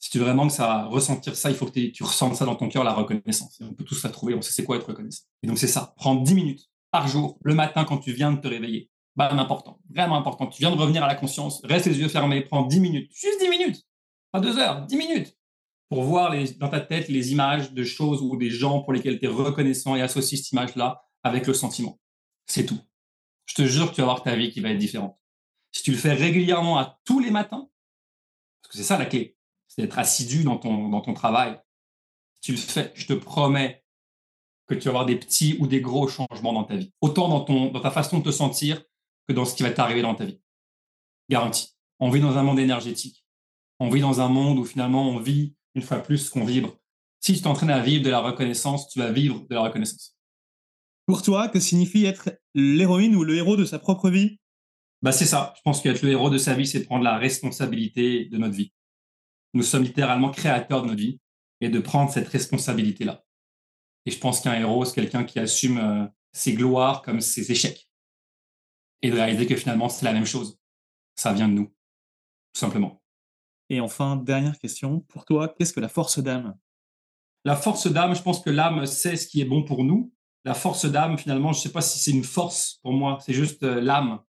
[0.00, 2.56] Si tu veux vraiment que ça ressentir ça, il faut que tu ressentes ça dans
[2.56, 3.60] ton cœur, la reconnaissance.
[3.60, 5.22] on peut tous la trouver, on sait c'est quoi être reconnaissant.
[5.44, 8.40] Et donc c'est ça, prends 10 minutes par jour, le matin quand tu viens de
[8.40, 10.48] te réveiller bah, important, vraiment important.
[10.48, 13.40] Tu viens de revenir à la conscience, reste les yeux fermés, prends 10 minutes, juste
[13.40, 13.86] 10 minutes,
[14.32, 15.36] pas deux heures, 10 minutes,
[15.92, 19.26] pour voir dans ta tête les images de choses ou des gens pour lesquels tu
[19.26, 22.00] es reconnaissant et associe cette image-là avec le sentiment.
[22.46, 22.80] C'est tout.
[23.44, 25.18] Je te jure que tu vas avoir ta vie qui va être différente.
[25.70, 27.68] Si tu le fais régulièrement à tous les matins,
[28.62, 29.36] parce que c'est ça la clé,
[29.68, 31.60] c'est d'être assidu dans ton, dans ton travail.
[32.40, 33.84] Si tu le fais, je te promets
[34.68, 36.90] que tu vas avoir des petits ou des gros changements dans ta vie.
[37.02, 38.82] Autant dans, ton, dans ta façon de te sentir
[39.28, 40.40] que dans ce qui va t'arriver dans ta vie.
[41.28, 41.76] Garantie.
[42.00, 43.26] On vit dans un monde énergétique.
[43.78, 46.76] On vit dans un monde où finalement on vit une fois plus qu'on vibre.
[47.20, 50.16] Si tu t'entraînes à vivre de la reconnaissance, tu vas vivre de la reconnaissance.
[51.06, 54.38] Pour toi, que signifie être l'héroïne ou le héros de sa propre vie?
[55.02, 55.52] Bah C'est ça.
[55.56, 58.72] Je pense qu'être le héros de sa vie, c'est prendre la responsabilité de notre vie.
[59.54, 61.20] Nous sommes littéralement créateurs de notre vie
[61.60, 63.24] et de prendre cette responsabilité-là.
[64.06, 67.88] Et je pense qu'un héros, c'est quelqu'un qui assume euh, ses gloires comme ses échecs
[69.02, 70.58] et de réaliser que finalement, c'est la même chose.
[71.16, 73.01] Ça vient de nous, tout simplement.
[73.72, 76.54] Et enfin, dernière question, pour toi, qu'est-ce que la force d'âme?
[77.46, 80.12] La force d'âme, je pense que l'âme sait ce qui est bon pour nous.
[80.44, 83.32] La force d'âme, finalement, je ne sais pas si c'est une force pour moi, c'est
[83.32, 84.20] juste euh, l'âme.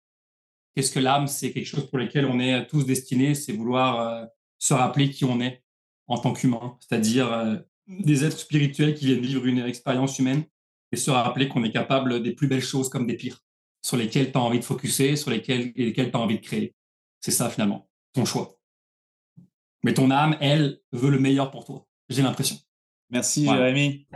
[0.74, 4.26] Qu'est-ce que l'âme C'est quelque chose pour lequel on est tous destinés, c'est vouloir euh,
[4.60, 5.62] se rappeler qui on est
[6.08, 10.46] en tant qu'humain, c'est-à-dire euh, des êtres spirituels qui viennent vivre une expérience humaine
[10.94, 13.44] et se rappeler qu'on est capable des plus belles choses comme des pires
[13.82, 16.74] sur lesquels tu as envie de focuser, sur et lesquels tu as envie de créer.
[17.20, 18.58] C'est ça finalement, ton choix.
[19.84, 21.86] Mais ton âme, elle, veut le meilleur pour toi.
[22.08, 22.56] J'ai l'impression.
[23.10, 24.08] Merci Jérémy.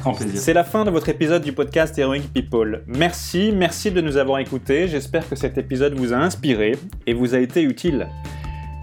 [0.00, 0.40] Grand plaisir.
[0.40, 2.82] C'est la fin de votre épisode du podcast Heroic People.
[2.88, 4.88] Merci, merci de nous avoir écoutés.
[4.88, 6.72] J'espère que cet épisode vous a inspiré
[7.06, 8.08] et vous a été utile.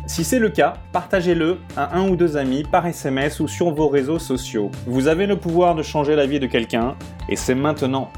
[0.07, 3.89] Si c'est le cas, partagez-le à un ou deux amis par SMS ou sur vos
[3.89, 4.71] réseaux sociaux.
[4.87, 6.95] Vous avez le pouvoir de changer la vie de quelqu'un,
[7.29, 8.11] et c'est maintenant.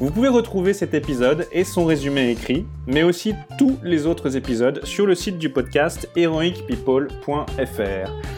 [0.00, 4.84] Vous pouvez retrouver cet épisode et son résumé écrit, mais aussi tous les autres épisodes
[4.84, 8.37] sur le site du podcast heroicpeople.fr.